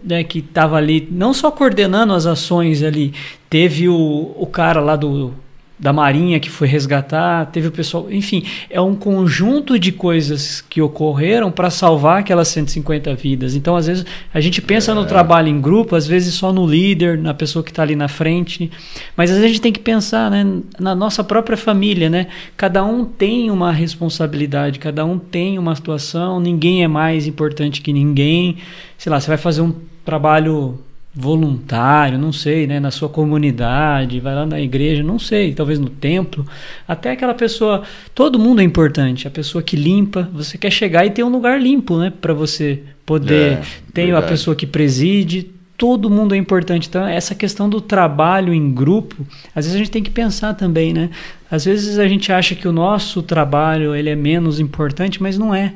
né, 0.03 0.25
estava 0.33 0.77
ali 0.77 1.07
não 1.11 1.33
só 1.33 1.49
coordenando 1.51 2.13
as 2.13 2.25
ações 2.25 2.83
ali, 2.83 3.13
teve 3.49 3.87
o, 3.87 4.35
o 4.37 4.47
cara 4.47 4.81
lá 4.81 4.95
do 4.95 5.33
da 5.81 5.91
Marinha 5.91 6.39
que 6.39 6.49
foi 6.49 6.67
resgatar, 6.67 7.47
teve 7.47 7.67
o 7.67 7.71
pessoal, 7.71 8.05
enfim, 8.11 8.45
é 8.69 8.79
um 8.79 8.95
conjunto 8.95 9.79
de 9.79 9.91
coisas 9.91 10.61
que 10.61 10.79
ocorreram 10.79 11.51
para 11.51 11.71
salvar 11.71 12.19
aquelas 12.19 12.49
150 12.49 13.15
vidas. 13.15 13.55
Então, 13.55 13.75
às 13.75 13.87
vezes, 13.87 14.05
a 14.31 14.39
gente 14.39 14.61
pensa 14.61 14.91
é. 14.91 14.93
no 14.93 15.05
trabalho 15.05 15.47
em 15.47 15.59
grupo, 15.59 15.95
às 15.95 16.05
vezes 16.05 16.35
só 16.35 16.53
no 16.53 16.67
líder, 16.67 17.17
na 17.17 17.33
pessoa 17.33 17.63
que 17.63 17.71
está 17.71 17.81
ali 17.81 17.95
na 17.95 18.07
frente, 18.07 18.69
mas 19.17 19.31
às 19.31 19.37
vezes 19.37 19.49
a 19.49 19.53
gente 19.53 19.61
tem 19.61 19.73
que 19.73 19.79
pensar 19.79 20.29
né, 20.29 20.45
na 20.79 20.93
nossa 20.93 21.23
própria 21.23 21.57
família, 21.57 22.11
né? 22.11 22.27
Cada 22.55 22.85
um 22.85 23.03
tem 23.03 23.49
uma 23.49 23.71
responsabilidade, 23.71 24.77
cada 24.77 25.03
um 25.03 25.17
tem 25.17 25.57
uma 25.57 25.75
situação, 25.75 26.39
ninguém 26.39 26.83
é 26.83 26.87
mais 26.87 27.25
importante 27.25 27.81
que 27.81 27.91
ninguém. 27.91 28.57
Sei 28.99 29.11
lá, 29.11 29.19
você 29.19 29.27
vai 29.27 29.37
fazer 29.37 29.61
um 29.61 29.73
trabalho 30.05 30.79
voluntário, 31.13 32.17
não 32.17 32.31
sei, 32.31 32.65
né, 32.65 32.79
na 32.79 32.89
sua 32.89 33.09
comunidade, 33.09 34.19
vai 34.21 34.33
lá 34.33 34.45
na 34.45 34.61
igreja, 34.61 35.03
não 35.03 35.19
sei, 35.19 35.53
talvez 35.53 35.77
no 35.77 35.89
templo, 35.89 36.45
até 36.87 37.11
aquela 37.11 37.33
pessoa, 37.33 37.83
todo 38.15 38.39
mundo 38.39 38.61
é 38.61 38.63
importante, 38.63 39.27
a 39.27 39.31
pessoa 39.31 39.61
que 39.61 39.75
limpa, 39.75 40.29
você 40.33 40.57
quer 40.57 40.71
chegar 40.71 41.05
e 41.05 41.09
ter 41.09 41.23
um 41.23 41.29
lugar 41.29 41.61
limpo, 41.61 41.97
né, 41.97 42.11
para 42.21 42.33
você 42.33 42.81
poder 43.05 43.53
é, 43.53 43.61
ter 43.93 44.05
verdade. 44.05 44.25
a 44.25 44.29
pessoa 44.29 44.55
que 44.55 44.65
preside, 44.65 45.51
todo 45.81 46.11
mundo 46.11 46.35
é 46.35 46.37
importante. 46.37 46.87
Então, 46.87 47.07
essa 47.07 47.33
questão 47.33 47.67
do 47.67 47.81
trabalho 47.81 48.53
em 48.53 48.71
grupo, 48.71 49.25
às 49.55 49.65
vezes 49.65 49.73
a 49.73 49.77
gente 49.79 49.89
tem 49.89 50.03
que 50.03 50.11
pensar 50.11 50.53
também, 50.53 50.93
né? 50.93 51.09
Às 51.49 51.65
vezes 51.65 51.97
a 51.97 52.07
gente 52.07 52.31
acha 52.31 52.53
que 52.53 52.67
o 52.67 52.71
nosso 52.71 53.23
trabalho 53.23 53.95
ele 53.95 54.07
é 54.07 54.15
menos 54.15 54.59
importante, 54.59 55.19
mas 55.19 55.39
não 55.39 55.55
é. 55.55 55.73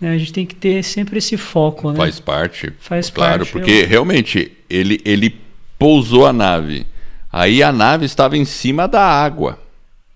Né? 0.00 0.10
A 0.10 0.18
gente 0.18 0.32
tem 0.32 0.46
que 0.46 0.54
ter 0.54 0.82
sempre 0.82 1.18
esse 1.18 1.36
foco, 1.36 1.90
né? 1.90 1.96
Faz 1.96 2.18
parte. 2.18 2.72
Faz 2.80 3.10
claro, 3.10 3.40
parte. 3.40 3.52
porque 3.52 3.70
eu... 3.70 3.86
realmente 3.86 4.52
ele, 4.68 5.00
ele 5.04 5.38
pousou 5.78 6.26
a 6.26 6.32
nave. 6.32 6.86
Aí 7.32 7.62
a 7.62 7.70
nave 7.70 8.06
estava 8.06 8.36
em 8.36 8.44
cima 8.44 8.88
da 8.88 9.02
água. 9.02 9.58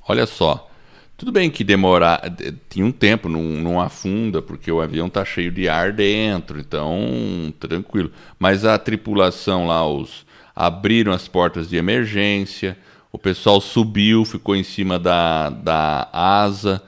Olha 0.09 0.27
só. 0.27 0.70
Tudo 1.16 1.31
bem 1.31 1.49
que 1.49 1.62
demorar, 1.62 2.20
tinha 2.68 2.85
um 2.85 2.90
tempo, 2.90 3.29
não, 3.29 3.40
não 3.40 3.81
afunda, 3.81 4.42
porque 4.42 4.70
o 4.70 4.81
avião 4.81 5.07
está 5.07 5.25
cheio 5.25 5.53
de 5.53 5.68
ar 5.68 5.92
dentro, 5.92 6.59
então 6.59 7.55
tranquilo. 7.61 8.11
Mas 8.37 8.64
a 8.64 8.77
tripulação 8.79 9.64
lá, 9.64 9.87
os 9.87 10.27
abriram 10.57 11.12
as 11.12 11.29
portas 11.29 11.68
de 11.68 11.77
emergência, 11.77 12.77
o 13.12 13.18
pessoal 13.18 13.61
subiu, 13.61 14.25
ficou 14.25 14.57
em 14.57 14.64
cima 14.64 14.99
da, 14.99 15.51
da 15.51 16.09
asa, 16.12 16.83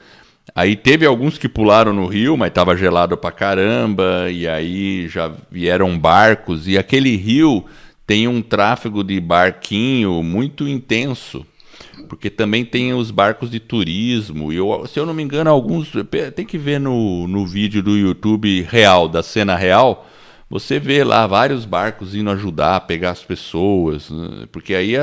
Aí 0.57 0.75
teve 0.75 1.05
alguns 1.05 1.37
que 1.37 1.51
pularam 1.51 1.93
no 1.93 2.07
rio, 2.07 2.35
mas 2.35 2.49
estava 2.49 2.75
gelado 2.75 3.15
pra 3.15 3.31
caramba, 3.31 4.31
e 4.31 4.49
aí 4.49 5.07
já 5.07 5.31
vieram 5.51 5.99
barcos, 5.99 6.67
e 6.67 6.79
aquele 6.79 7.15
rio 7.15 7.63
tem 8.07 8.27
um 8.27 8.41
tráfego 8.41 9.05
de 9.05 9.21
barquinho 9.21 10.23
muito 10.23 10.67
intenso, 10.67 11.45
porque 12.09 12.31
também 12.31 12.65
tem 12.65 12.95
os 12.95 13.11
barcos 13.11 13.51
de 13.51 13.61
turismo, 13.61 14.51
e 14.51 14.57
eu, 14.57 14.87
se 14.87 14.99
eu 14.99 15.05
não 15.05 15.13
me 15.13 15.23
engano, 15.23 15.51
alguns. 15.51 15.93
Tem 16.35 16.47
que 16.47 16.57
ver 16.57 16.81
no, 16.81 17.29
no 17.29 17.47
vídeo 17.47 17.83
do 17.83 17.95
YouTube 17.95 18.63
real, 18.63 19.11
da 19.11 19.23
cena 19.23 19.57
real, 19.57 20.07
você 20.49 20.79
vê 20.79 21.05
lá 21.05 21.27
vários 21.27 21.67
barcos 21.67 22.15
indo 22.15 22.31
ajudar 22.31 22.81
pegar 22.87 23.11
as 23.11 23.23
pessoas, 23.23 24.09
né? 24.09 24.47
porque 24.51 24.75
aí, 24.75 24.95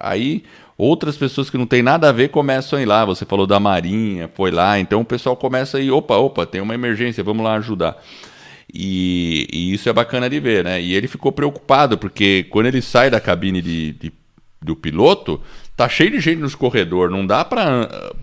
aí 0.00 0.42
outras 0.82 1.16
pessoas 1.16 1.48
que 1.48 1.58
não 1.58 1.66
tem 1.66 1.82
nada 1.82 2.08
a 2.08 2.12
ver 2.12 2.28
começam 2.28 2.78
a 2.78 2.82
ir 2.82 2.86
lá. 2.86 3.04
Você 3.04 3.24
falou 3.24 3.46
da 3.46 3.60
Marinha, 3.60 4.30
foi 4.34 4.50
lá, 4.50 4.78
então 4.78 5.00
o 5.00 5.04
pessoal 5.04 5.36
começa 5.36 5.78
a 5.78 5.80
ir, 5.80 5.90
opa, 5.90 6.16
opa, 6.16 6.44
tem 6.44 6.60
uma 6.60 6.74
emergência, 6.74 7.22
vamos 7.22 7.44
lá 7.44 7.54
ajudar. 7.54 7.96
E, 8.72 9.46
e, 9.52 9.72
isso 9.74 9.88
é 9.88 9.92
bacana 9.92 10.30
de 10.30 10.40
ver, 10.40 10.64
né? 10.64 10.80
E 10.80 10.94
ele 10.94 11.06
ficou 11.06 11.30
preocupado, 11.30 11.98
porque 11.98 12.46
quando 12.50 12.66
ele 12.66 12.80
sai 12.80 13.10
da 13.10 13.20
cabine 13.20 13.60
de, 13.60 13.92
de 13.92 14.12
do 14.62 14.76
piloto, 14.76 15.40
tá 15.76 15.88
cheio 15.88 16.10
de 16.10 16.20
gente 16.20 16.38
nos 16.38 16.54
corredores, 16.54 17.14
não 17.14 17.26
dá 17.26 17.44
para 17.44 17.84
uh, 17.84 18.16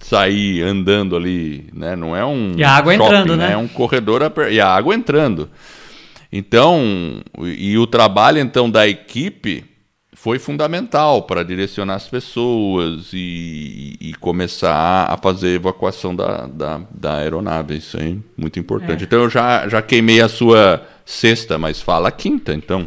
sair 0.00 0.62
andando 0.62 1.16
ali, 1.16 1.66
né? 1.72 1.94
Não 1.94 2.16
é 2.16 2.24
um 2.24 2.52
e 2.56 2.64
a 2.64 2.70
água 2.72 2.94
shopping, 2.94 3.06
entrando, 3.06 3.36
né? 3.36 3.52
É 3.52 3.56
um 3.56 3.68
corredor 3.68 4.20
e 4.50 4.60
a 4.60 4.68
água 4.68 4.94
entrando. 4.94 5.48
Então, 6.32 7.20
e 7.42 7.76
o 7.78 7.86
trabalho 7.86 8.38
então 8.38 8.70
da 8.70 8.86
equipe 8.86 9.64
foi 10.22 10.38
fundamental 10.38 11.22
para 11.22 11.42
direcionar 11.42 11.94
as 11.94 12.06
pessoas 12.06 13.10
e, 13.14 13.96
e, 13.98 14.12
começar 14.20 15.06
a 15.10 15.16
fazer 15.16 15.46
a 15.46 15.54
evacuação 15.54 16.14
da, 16.14 16.46
da, 16.46 16.82
da 16.90 17.14
aeronave. 17.16 17.78
Isso 17.78 17.96
aí 17.96 18.12
é 18.12 18.40
muito 18.40 18.60
importante. 18.60 19.02
É. 19.02 19.06
Então 19.06 19.22
eu 19.22 19.30
já, 19.30 19.66
já 19.66 19.80
queimei 19.80 20.20
a 20.20 20.28
sua 20.28 20.86
sexta, 21.06 21.56
mas 21.56 21.80
fala 21.80 22.08
a 22.08 22.12
quinta, 22.12 22.52
então. 22.52 22.86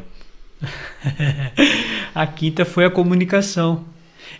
a 2.13 2.27
quinta 2.27 2.65
foi 2.65 2.85
a 2.85 2.91
comunicação. 2.91 3.83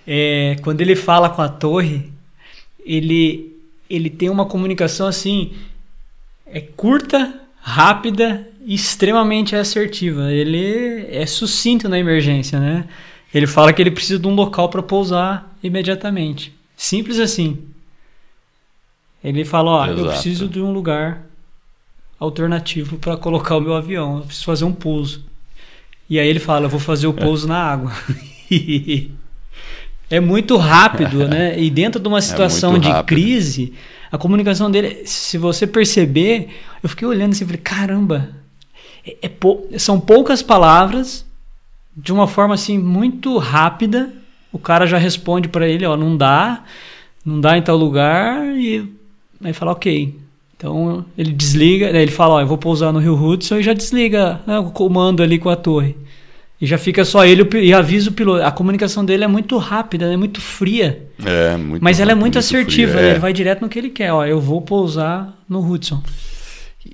É, 0.05 0.57
quando 0.61 0.81
ele 0.81 0.95
fala 0.95 1.31
com 1.31 1.41
a 1.41 1.49
torre, 1.49 2.11
ele, 2.85 3.59
ele 3.89 4.11
tem 4.11 4.29
uma 4.29 4.45
comunicação 4.45 5.07
assim, 5.07 5.53
é 6.45 6.61
curta, 6.61 7.41
rápida 7.59 8.47
extremamente 8.65 9.55
assertiva. 9.55 10.31
Ele 10.31 11.05
é 11.09 11.25
sucinto 11.25 11.89
na 11.89 11.99
emergência, 11.99 12.59
né? 12.59 12.85
Ele 13.33 13.47
fala 13.47 13.73
que 13.73 13.81
ele 13.81 13.91
precisa 13.91 14.19
de 14.19 14.27
um 14.27 14.35
local 14.35 14.69
para 14.69 14.83
pousar 14.83 15.55
imediatamente. 15.63 16.53
Simples 16.75 17.19
assim. 17.19 17.59
Ele 19.23 19.43
fala, 19.45 19.71
ó, 19.71 19.85
Exato. 19.85 19.99
eu 19.99 20.07
preciso 20.07 20.47
de 20.47 20.61
um 20.61 20.71
lugar 20.71 21.25
alternativo 22.19 22.97
para 22.97 23.17
colocar 23.17 23.55
o 23.57 23.61
meu 23.61 23.73
avião. 23.73 24.17
Eu 24.17 24.23
preciso 24.23 24.45
fazer 24.45 24.65
um 24.65 24.73
pouso. 24.73 25.25
E 26.09 26.19
aí 26.19 26.27
ele 26.27 26.39
fala, 26.39 26.65
eu 26.65 26.69
vou 26.69 26.79
fazer 26.79 27.07
o 27.07 27.13
pouso 27.13 27.47
na 27.47 27.57
água. 27.57 27.91
é 30.09 30.19
muito 30.19 30.57
rápido, 30.57 31.27
né? 31.27 31.59
E 31.59 31.69
dentro 31.69 31.99
de 32.01 32.07
uma 32.07 32.19
é 32.19 32.21
situação 32.21 32.75
é 32.75 32.79
de 32.79 33.03
crise, 33.03 33.73
a 34.11 34.17
comunicação 34.17 34.69
dele, 34.69 35.07
se 35.07 35.39
você 35.39 35.65
perceber, 35.65 36.49
eu 36.83 36.89
fiquei 36.89 37.07
olhando 37.07 37.31
assim 37.31 37.45
e 37.45 37.47
falei, 37.47 37.61
caramba, 37.61 38.42
é, 39.05 39.17
é 39.23 39.29
pou, 39.29 39.69
são 39.77 39.99
poucas 39.99 40.41
palavras, 40.41 41.25
de 41.95 42.11
uma 42.11 42.27
forma 42.27 42.53
assim 42.53 42.77
muito 42.77 43.37
rápida. 43.37 44.13
O 44.51 44.59
cara 44.59 44.85
já 44.85 44.97
responde 44.97 45.47
para 45.47 45.67
ele, 45.67 45.85
ó, 45.85 45.97
não 45.97 46.15
dá, 46.15 46.63
não 47.25 47.39
dá 47.39 47.57
em 47.57 47.61
tal 47.61 47.77
lugar 47.77 48.43
e 48.55 48.89
aí 49.43 49.53
fala, 49.53 49.71
ok. 49.71 50.19
Então 50.55 51.05
ele 51.17 51.33
desliga, 51.33 51.87
ele 51.89 52.11
fala, 52.11 52.35
ó, 52.35 52.41
eu 52.41 52.47
vou 52.47 52.57
pousar 52.57 52.93
no 52.93 52.99
Rio 52.99 53.21
Hudson 53.21 53.57
e 53.57 53.63
já 53.63 53.73
desliga 53.73 54.39
né, 54.47 54.57
o 54.59 54.71
comando 54.71 55.21
ali 55.21 55.37
com 55.37 55.49
a 55.49 55.55
torre. 55.55 55.95
E 56.61 56.65
já 56.65 56.77
fica 56.77 57.03
só 57.03 57.25
ele 57.25 57.45
e 57.59 57.73
avisa 57.73 58.09
o 58.09 58.13
piloto. 58.13 58.41
A 58.41 58.49
comunicação 58.49 59.03
dele 59.03 59.25
é 59.25 59.27
muito 59.27 59.57
rápida, 59.57 60.05
é 60.05 60.15
muito 60.15 60.39
fria. 60.39 61.09
É, 61.25 61.57
muito 61.57 61.83
Mas 61.83 61.99
ela 61.99 62.11
é 62.11 62.15
muito, 62.15 62.35
muito 62.35 62.39
assertiva, 62.39 62.93
fria, 62.93 63.07
é. 63.07 63.09
ele 63.11 63.19
vai 63.19 63.33
direto 63.33 63.61
no 63.61 63.67
que 63.67 63.77
ele 63.77 63.89
quer. 63.89 64.13
Ó, 64.13 64.23
eu 64.23 64.39
vou 64.39 64.61
pousar 64.61 65.33
no 65.49 65.59
Hudson. 65.59 66.01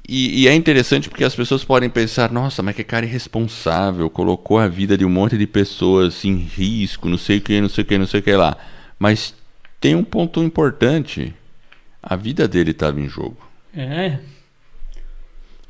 E, 0.08 0.44
e, 0.44 0.48
é 0.48 0.54
interessante 0.54 1.10
porque 1.10 1.24
as 1.24 1.36
pessoas 1.36 1.64
podem 1.64 1.90
pensar, 1.90 2.32
nossa, 2.32 2.62
mas 2.62 2.76
que 2.76 2.84
cara 2.84 3.06
irresponsável, 3.06 4.10
colocou 4.10 4.60
a 4.60 4.68
vida 4.68 4.96
de 4.96 5.04
um 5.04 5.10
monte 5.10 5.38
de 5.38 5.48
pessoas 5.48 6.24
em 6.24 6.36
risco, 6.36 7.10
não 7.10 7.18
sei 7.18 7.40
o 7.40 7.42
que, 7.42 7.60
não 7.60 7.70
sei 7.70 7.84
o 7.84 7.88
que, 7.88 7.98
não 7.98 8.06
sei 8.06 8.20
o 8.20 8.24
que 8.24 8.32
lá. 8.34 8.56
Mas 9.00 9.34
tem 9.80 9.96
um 9.96 10.04
ponto 10.04 10.44
importante. 10.44 11.34
A 12.02 12.16
vida 12.16 12.48
dele 12.48 12.72
estava 12.72 13.00
em 13.00 13.08
jogo. 13.08 13.38
É. 13.76 14.20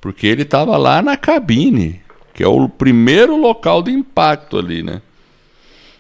Porque 0.01 0.27
ele 0.27 0.43
estava 0.43 0.75
lá 0.77 1.01
na 1.01 1.15
cabine, 1.15 2.01
que 2.33 2.43
é 2.43 2.47
o 2.47 2.67
primeiro 2.67 3.37
local 3.37 3.81
de 3.81 3.91
impacto 3.91 4.57
ali, 4.57 4.83
né? 4.83 5.01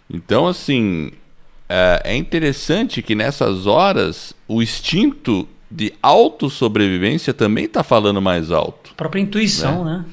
Então, 0.09 0.47
assim, 0.47 1.11
é, 1.67 2.01
é 2.05 2.15
interessante 2.15 3.01
que 3.01 3.15
nessas 3.15 3.65
horas 3.65 4.33
o 4.47 4.61
instinto 4.61 5.47
de 5.69 5.93
autossobrevivência 6.01 7.33
também 7.33 7.65
está 7.65 7.83
falando 7.83 8.21
mais 8.21 8.51
alto. 8.51 8.91
A 8.91 8.95
própria 8.95 9.21
intuição, 9.21 9.85
né? 9.85 9.97
né? 9.99 10.05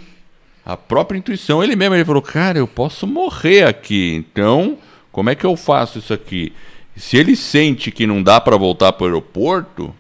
A 0.65 0.77
própria 0.77 1.19
intuição. 1.19 1.63
Ele 1.63 1.77
mesmo 1.77 1.95
ele 1.95 2.05
falou, 2.05 2.21
cara, 2.21 2.59
eu 2.59 2.67
posso 2.67 3.07
morrer 3.07 3.65
aqui. 3.65 4.15
Então, 4.15 4.79
como 5.13 5.31
é 5.31 5.35
que 5.35 5.47
eu 5.47 5.57
faço 5.57 5.99
isso 5.99 6.13
aqui? 6.13 6.53
Se 6.97 7.17
ele 7.17 7.37
sente 7.37 7.91
que 7.91 8.07
não 8.07 8.23
dá 8.23 8.41
para 8.41 8.57
voltar 8.57 8.93
para 8.93 9.05
o 9.05 9.07
aeroporto, 9.07 9.95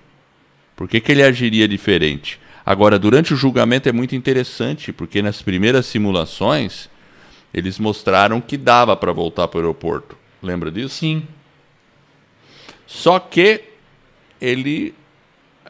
por 0.75 0.89
que, 0.89 1.01
que 1.01 1.13
ele 1.13 1.23
agiria 1.23 1.69
diferente? 1.69 2.41
Agora, 2.65 2.99
durante 2.99 3.33
o 3.33 3.37
julgamento 3.37 3.89
é 3.89 3.93
muito 3.93 4.17
interessante, 4.17 4.93
porque 4.93 5.23
nas 5.23 5.41
primeiras 5.41 5.87
simulações 5.87 6.91
eles 7.55 7.79
mostraram 7.79 8.41
que 8.41 8.57
dava 8.57 8.97
para 8.97 9.13
voltar 9.13 9.49
para 9.49 9.59
o 9.59 9.61
aeroporto. 9.61 10.17
Lembra 10.43 10.71
disso? 10.71 10.97
Sim. 10.97 11.27
Só 12.87 13.19
que 13.19 13.63
ele 14.41 14.95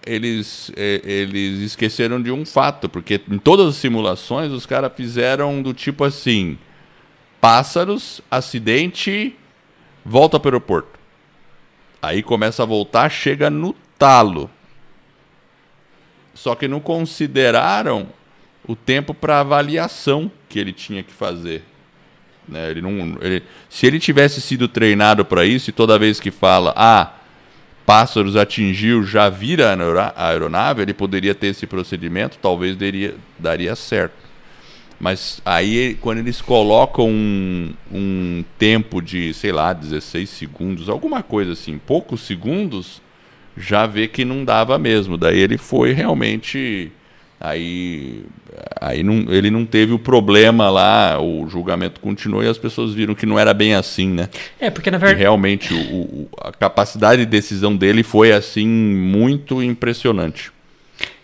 eles, 0.06 0.70
é, 0.76 1.00
eles 1.04 1.60
esqueceram 1.60 2.22
de 2.22 2.30
um 2.30 2.46
fato, 2.46 2.88
porque 2.88 3.20
em 3.28 3.38
todas 3.38 3.66
as 3.68 3.76
simulações 3.76 4.52
os 4.52 4.64
caras 4.64 4.92
fizeram 4.96 5.60
do 5.60 5.74
tipo 5.74 6.04
assim: 6.04 6.56
pássaros, 7.40 8.22
acidente, 8.30 9.36
volta 10.04 10.38
para 10.38 10.48
o 10.48 10.52
aeroporto. 10.52 10.98
Aí 12.00 12.22
começa 12.22 12.62
a 12.62 12.66
voltar, 12.66 13.10
chega 13.10 13.50
no 13.50 13.74
talo. 13.98 14.48
Só 16.34 16.54
que 16.54 16.68
não 16.68 16.78
consideraram 16.78 18.08
o 18.66 18.76
tempo 18.76 19.12
para 19.12 19.40
avaliação 19.40 20.30
que 20.48 20.58
ele 20.58 20.72
tinha 20.72 21.02
que 21.02 21.12
fazer. 21.12 21.64
Né? 22.48 22.70
Ele 22.70 22.80
não, 22.80 23.18
ele, 23.20 23.42
se 23.68 23.86
ele 23.86 23.98
tivesse 23.98 24.40
sido 24.40 24.68
treinado 24.68 25.24
para 25.24 25.44
isso 25.44 25.70
e 25.70 25.72
toda 25.72 25.98
vez 25.98 26.20
que 26.20 26.30
fala, 26.30 26.72
ah, 26.76 27.15
pássaros 27.86 28.36
atingiu, 28.36 29.04
já 29.04 29.30
vira 29.30 29.72
a 30.16 30.28
aeronave, 30.28 30.82
ele 30.82 30.92
poderia 30.92 31.34
ter 31.34 31.46
esse 31.46 31.66
procedimento, 31.66 32.36
talvez 32.42 32.76
daria, 32.76 33.14
daria 33.38 33.76
certo. 33.76 34.26
Mas 34.98 35.40
aí, 35.44 35.96
quando 36.00 36.18
eles 36.18 36.40
colocam 36.40 37.08
um, 37.08 37.72
um 37.92 38.44
tempo 38.58 39.00
de, 39.00 39.32
sei 39.34 39.52
lá, 39.52 39.72
16 39.72 40.28
segundos, 40.28 40.88
alguma 40.88 41.22
coisa 41.22 41.52
assim, 41.52 41.78
poucos 41.78 42.22
segundos, 42.22 43.00
já 43.56 43.86
vê 43.86 44.08
que 44.08 44.24
não 44.24 44.44
dava 44.44 44.78
mesmo. 44.78 45.16
Daí 45.16 45.38
ele 45.38 45.58
foi 45.58 45.92
realmente. 45.92 46.90
Aí, 47.38 48.24
aí 48.80 49.02
não, 49.02 49.26
ele 49.28 49.50
não 49.50 49.66
teve 49.66 49.92
o 49.92 49.98
problema 49.98 50.70
lá, 50.70 51.20
o 51.20 51.46
julgamento 51.48 52.00
continuou 52.00 52.42
e 52.42 52.48
as 52.48 52.56
pessoas 52.56 52.94
viram 52.94 53.14
que 53.14 53.26
não 53.26 53.38
era 53.38 53.52
bem 53.52 53.74
assim, 53.74 54.08
né? 54.08 54.30
É, 54.58 54.70
porque 54.70 54.90
na 54.90 54.96
verdade. 54.96 55.20
realmente 55.20 55.74
o, 55.74 55.78
o, 55.78 56.28
a 56.40 56.50
capacidade 56.50 57.22
de 57.24 57.30
decisão 57.30 57.76
dele 57.76 58.02
foi 58.02 58.32
assim 58.32 58.66
muito 58.66 59.62
impressionante. 59.62 60.50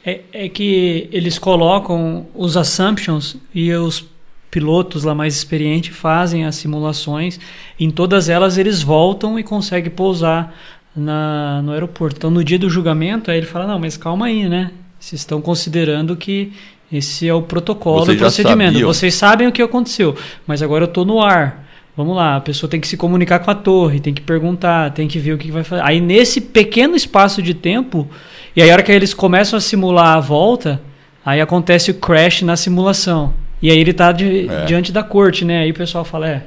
É, 0.04 0.20
é 0.32 0.48
que 0.48 1.08
eles 1.12 1.38
colocam 1.38 2.26
os 2.34 2.56
assumptions 2.56 3.36
e 3.54 3.72
os 3.72 4.04
pilotos 4.50 5.04
lá 5.04 5.14
mais 5.14 5.34
experientes 5.34 5.96
fazem 5.96 6.44
as 6.44 6.56
simulações. 6.56 7.40
Em 7.80 7.90
todas 7.90 8.28
elas 8.28 8.58
eles 8.58 8.82
voltam 8.82 9.38
e 9.38 9.42
conseguem 9.42 9.90
pousar 9.90 10.54
na, 10.94 11.62
no 11.62 11.72
aeroporto. 11.72 12.16
Então 12.18 12.30
no 12.30 12.44
dia 12.44 12.58
do 12.58 12.68
julgamento 12.68 13.30
aí 13.30 13.38
ele 13.38 13.46
fala 13.46 13.66
não, 13.66 13.78
mas 13.78 13.96
calma 13.96 14.26
aí, 14.26 14.46
né? 14.46 14.72
Vocês 15.02 15.22
estão 15.22 15.42
considerando 15.42 16.14
que 16.14 16.52
esse 16.92 17.28
é 17.28 17.34
o 17.34 17.42
protocolo, 17.42 18.12
o 18.12 18.16
procedimento. 18.16 18.74
Sabiam. 18.74 18.86
Vocês 18.86 19.14
sabem 19.16 19.48
o 19.48 19.52
que 19.52 19.60
aconteceu, 19.60 20.16
mas 20.46 20.62
agora 20.62 20.84
eu 20.84 20.88
estou 20.88 21.04
no 21.04 21.20
ar. 21.20 21.66
Vamos 21.96 22.14
lá, 22.16 22.36
a 22.36 22.40
pessoa 22.40 22.70
tem 22.70 22.80
que 22.80 22.86
se 22.86 22.96
comunicar 22.96 23.40
com 23.40 23.50
a 23.50 23.54
torre, 23.54 23.98
tem 23.98 24.14
que 24.14 24.22
perguntar, 24.22 24.92
tem 24.92 25.08
que 25.08 25.18
ver 25.18 25.32
o 25.32 25.38
que 25.38 25.50
vai 25.50 25.64
fazer. 25.64 25.82
Aí 25.84 26.00
nesse 26.00 26.40
pequeno 26.40 26.94
espaço 26.94 27.42
de 27.42 27.52
tempo, 27.52 28.08
e 28.54 28.62
aí 28.62 28.70
a 28.70 28.74
hora 28.74 28.82
que 28.82 28.92
eles 28.92 29.12
começam 29.12 29.56
a 29.56 29.60
simular 29.60 30.16
a 30.16 30.20
volta, 30.20 30.80
aí 31.26 31.40
acontece 31.40 31.90
o 31.90 31.94
crash 31.94 32.42
na 32.42 32.56
simulação. 32.56 33.34
E 33.60 33.72
aí 33.72 33.78
ele 33.78 33.90
está 33.90 34.12
di 34.12 34.48
é. 34.48 34.64
diante 34.66 34.92
da 34.92 35.02
corte, 35.02 35.44
né? 35.44 35.62
Aí 35.62 35.72
o 35.72 35.74
pessoal 35.74 36.04
fala, 36.04 36.28
é. 36.28 36.44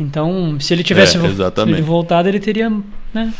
Então, 0.00 0.58
se 0.58 0.72
ele 0.72 0.82
tivesse 0.82 1.18
é, 1.18 1.20
ele 1.20 1.82
voltado, 1.82 2.26
ele 2.26 2.40
teria, 2.40 2.72
né? 3.12 3.34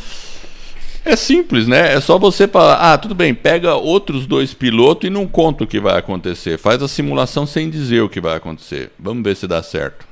É 1.07 1.15
simples, 1.15 1.69
né? 1.69 1.95
É 1.95 2.01
só 2.01 2.19
você 2.19 2.49
falar, 2.49 2.93
ah, 2.93 2.99
tudo 2.99 3.15
bem, 3.15 3.33
pega 3.33 3.77
outros 3.77 4.27
dois 4.27 4.53
pilotos 4.53 5.07
e 5.07 5.11
não 5.11 5.25
conta 5.25 5.63
o 5.63 5.67
que 5.67 5.79
vai 5.79 5.97
acontecer. 5.97 6.59
Faz 6.59 6.83
a 6.83 6.89
simulação 6.89 7.47
sem 7.47 7.71
dizer 7.71 8.01
o 8.01 8.09
que 8.09 8.21
vai 8.21 8.37
acontecer. 8.37 8.91
Vamos 8.99 9.23
ver 9.23 9.37
se 9.37 9.47
dá 9.47 9.63
certo. 9.63 10.05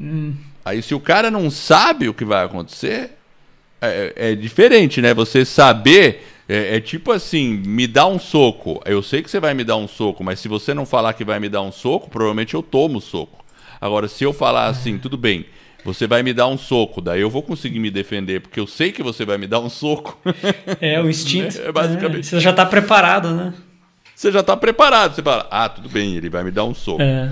Hum. 0.00 0.34
Aí 0.64 0.82
se 0.82 0.92
o 0.92 0.98
cara 0.98 1.30
não 1.30 1.48
sabe 1.52 2.08
o 2.08 2.14
que 2.14 2.24
vai 2.24 2.44
acontecer, 2.44 3.12
é, 3.80 4.12
é 4.16 4.34
diferente, 4.34 5.00
né? 5.00 5.14
Você 5.14 5.44
saber 5.44 6.26
é, 6.48 6.78
é, 6.78 6.80
tipo 6.80 7.12
assim, 7.12 7.62
me 7.64 7.86
dá 7.86 8.04
um 8.04 8.18
soco. 8.18 8.82
Eu 8.84 9.04
sei 9.04 9.22
que 9.22 9.30
você 9.30 9.38
vai 9.38 9.54
me 9.54 9.62
dar 9.62 9.76
um 9.76 9.86
soco, 9.86 10.24
mas 10.24 10.40
se 10.40 10.48
você 10.48 10.74
não 10.74 10.84
falar 10.84 11.12
que 11.12 11.24
vai 11.24 11.38
me 11.38 11.48
dar 11.48 11.62
um 11.62 11.70
soco, 11.70 12.10
provavelmente 12.10 12.54
eu 12.54 12.62
tomo 12.62 12.98
o 12.98 13.00
soco. 13.00 13.44
Agora, 13.80 14.08
se 14.08 14.24
eu 14.24 14.32
falar 14.32 14.66
assim, 14.66 14.98
tudo 14.98 15.16
bem, 15.16 15.46
você 15.84 16.06
vai 16.06 16.22
me 16.22 16.32
dar 16.32 16.46
um 16.46 16.56
soco, 16.56 17.00
daí 17.00 17.20
eu 17.20 17.28
vou 17.28 17.42
conseguir 17.42 17.78
me 17.78 17.90
defender, 17.90 18.40
porque 18.40 18.58
eu 18.58 18.66
sei 18.66 18.90
que 18.90 19.02
você 19.02 19.24
vai 19.24 19.36
me 19.36 19.46
dar 19.46 19.60
um 19.60 19.68
soco. 19.68 20.18
É, 20.80 21.00
o 21.00 21.08
instinto. 21.08 21.60
É, 21.64 21.70
basicamente. 21.70 22.20
É, 22.20 22.22
você 22.22 22.40
já 22.40 22.50
está 22.50 22.64
preparado, 22.64 23.34
né? 23.34 23.52
Você 24.14 24.32
já 24.32 24.40
está 24.40 24.56
preparado. 24.56 25.14
Você 25.14 25.22
fala, 25.22 25.46
ah, 25.50 25.68
tudo 25.68 25.88
bem, 25.88 26.16
ele 26.16 26.30
vai 26.30 26.42
me 26.42 26.50
dar 26.50 26.64
um 26.64 26.74
soco. 26.74 27.02
É. 27.02 27.30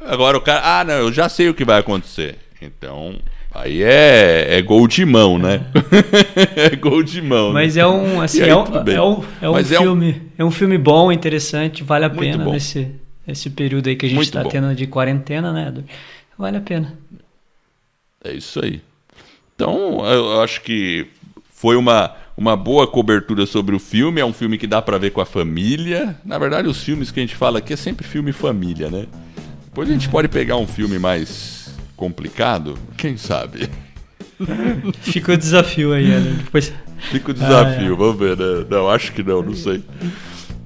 Agora 0.00 0.36
o 0.36 0.40
cara, 0.40 0.80
ah, 0.80 0.84
não, 0.84 0.94
eu 0.94 1.12
já 1.12 1.28
sei 1.28 1.48
o 1.48 1.54
que 1.54 1.64
vai 1.64 1.78
acontecer. 1.78 2.36
Então, 2.60 3.16
aí 3.52 3.82
é, 3.82 4.58
é 4.58 4.62
gol 4.62 4.88
de 4.88 5.04
mão, 5.04 5.38
né? 5.38 5.66
É, 6.56 6.72
é 6.72 6.76
gol 6.76 7.02
de 7.02 7.20
mão. 7.20 7.48
Né? 7.48 7.54
Mas 7.54 7.76
né? 7.76 7.82
é 7.82 7.86
um, 7.86 8.20
assim, 8.20 8.42
aí, 8.42 8.50
é, 8.50 8.56
um, 8.56 8.64
é 8.64 9.00
um, 9.00 9.24
é 9.40 9.50
um 9.50 9.64
filme, 9.64 10.22
é 10.38 10.44
um... 10.44 10.48
é 10.48 10.50
filme 10.50 10.78
bom, 10.78 11.12
interessante, 11.12 11.82
vale 11.82 12.04
a 12.04 12.08
Muito 12.08 12.20
pena 12.20 12.44
bom. 12.44 12.52
nesse 12.52 12.90
esse 13.26 13.48
período 13.50 13.88
aí 13.88 13.96
que 13.96 14.06
a 14.06 14.08
gente 14.08 14.20
está 14.20 14.44
tendo 14.44 14.74
de 14.74 14.86
quarentena, 14.86 15.52
né? 15.52 15.72
Vale 16.36 16.58
a 16.58 16.60
pena. 16.60 16.98
É 18.24 18.32
isso 18.32 18.64
aí. 18.64 18.80
Então, 19.54 20.04
eu 20.04 20.40
acho 20.40 20.62
que 20.62 21.06
foi 21.52 21.76
uma, 21.76 22.10
uma 22.36 22.56
boa 22.56 22.86
cobertura 22.86 23.46
sobre 23.46 23.76
o 23.76 23.78
filme. 23.78 24.20
É 24.20 24.24
um 24.24 24.32
filme 24.32 24.58
que 24.58 24.66
dá 24.66 24.82
para 24.82 24.98
ver 24.98 25.10
com 25.10 25.20
a 25.20 25.26
família. 25.26 26.16
Na 26.24 26.38
verdade, 26.38 26.66
os 26.66 26.82
filmes 26.82 27.10
que 27.10 27.20
a 27.20 27.22
gente 27.22 27.36
fala 27.36 27.58
aqui 27.58 27.74
é 27.74 27.76
sempre 27.76 28.06
filme 28.06 28.32
família, 28.32 28.90
né? 28.90 29.06
Depois 29.66 29.88
a 29.88 29.92
gente 29.92 30.08
pode 30.08 30.28
pegar 30.28 30.56
um 30.56 30.66
filme 30.66 30.98
mais 30.98 31.74
complicado, 31.96 32.78
quem 32.96 33.16
sabe? 33.16 33.68
Fica 35.02 35.34
o 35.34 35.36
desafio 35.36 35.92
aí, 35.92 36.08
né? 36.08 36.38
Depois... 36.44 36.72
Fica 37.10 37.32
o 37.32 37.34
desafio, 37.34 37.90
ah, 37.90 37.94
é. 37.94 37.96
vamos 37.96 38.18
ver, 38.18 38.36
né? 38.36 38.66
Não, 38.70 38.88
acho 38.88 39.12
que 39.12 39.22
não, 39.22 39.42
não 39.42 39.54
sei. 39.54 39.84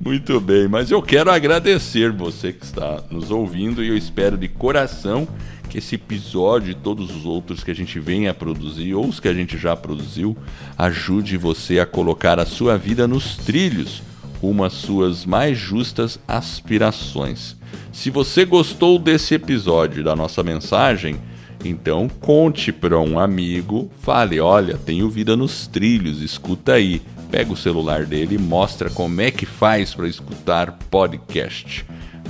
Muito 0.01 0.41
bem, 0.41 0.69
mas 0.69 0.91
eu 0.91 1.03
quero 1.03 1.31
agradecer 1.31 2.13
você 2.13 2.53
que 2.53 2.65
está 2.65 3.03
nos 3.11 3.31
ouvindo 3.31 3.83
e 3.83 3.89
eu 3.89 3.97
espero 3.97 4.37
de 4.37 4.47
coração 4.47 5.27
que 5.69 5.79
esse 5.79 5.95
episódio 5.97 6.71
e 6.71 6.75
todos 6.75 7.15
os 7.15 7.25
outros 7.25 7.63
que 7.63 7.71
a 7.71 7.75
gente 7.75 8.01
venha 8.01 8.31
a 8.31 8.35
produzir 8.35 8.95
ou 8.95 9.07
os 9.07 9.21
que 9.21 9.29
a 9.29 9.35
gente 9.35 9.59
já 9.59 9.77
produziu 9.77 10.37
ajude 10.77 11.37
você 11.37 11.79
a 11.79 11.87
colocar 11.87 12.41
a 12.41 12.47
sua 12.47 12.79
vida 12.79 13.07
nos 13.07 13.37
trilhos 13.37 14.03
rumo 14.41 14.65
às 14.65 14.73
suas 14.73 15.27
mais 15.27 15.59
justas 15.59 16.19
aspirações. 16.27 17.57
Se 17.93 18.11
você 18.11 18.45
gostou 18.45 18.99
desse 18.99 19.35
episódio 19.35 20.05
da 20.05 20.15
nossa 20.15 20.43
mensagem, 20.43 21.21
então 21.65 22.09
conte 22.09 22.73
para 22.73 22.99
um 23.01 23.19
amigo, 23.19 23.91
fale, 24.01 24.41
olha, 24.41 24.77
tenho 24.77 25.11
vida 25.11 25.37
nos 25.37 25.67
trilhos, 25.67 26.23
escuta 26.23 26.75
aí. 26.75 27.03
Pega 27.31 27.53
o 27.53 27.57
celular 27.57 28.07
dele 28.07 28.37
e 28.37 28.39
mostra 28.39 28.89
como 28.89 29.21
é 29.21 29.31
que 29.31 29.45
faz 29.45 29.93
para 29.93 30.09
escutar 30.09 30.79
podcast. 30.91 31.85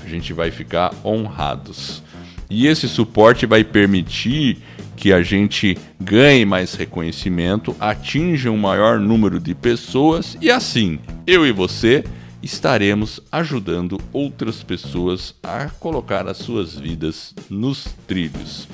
A 0.04 0.08
gente 0.08 0.32
vai 0.32 0.50
ficar 0.50 0.92
honrados. 1.04 2.02
E 2.50 2.66
esse 2.66 2.88
suporte 2.88 3.46
vai 3.46 3.62
permitir 3.62 4.58
que 4.96 5.12
a 5.12 5.22
gente 5.22 5.78
ganhe 6.00 6.44
mais 6.44 6.74
reconhecimento, 6.74 7.76
atinja 7.78 8.50
um 8.50 8.56
maior 8.56 8.98
número 8.98 9.38
de 9.38 9.54
pessoas 9.54 10.36
e 10.40 10.50
assim, 10.50 10.98
eu 11.26 11.46
e 11.46 11.52
você 11.52 12.04
estaremos 12.42 13.20
ajudando 13.30 14.00
outras 14.12 14.62
pessoas 14.62 15.34
a 15.42 15.68
colocar 15.78 16.26
as 16.26 16.38
suas 16.38 16.74
vidas 16.74 17.34
nos 17.48 17.84
trilhos. 18.06 18.66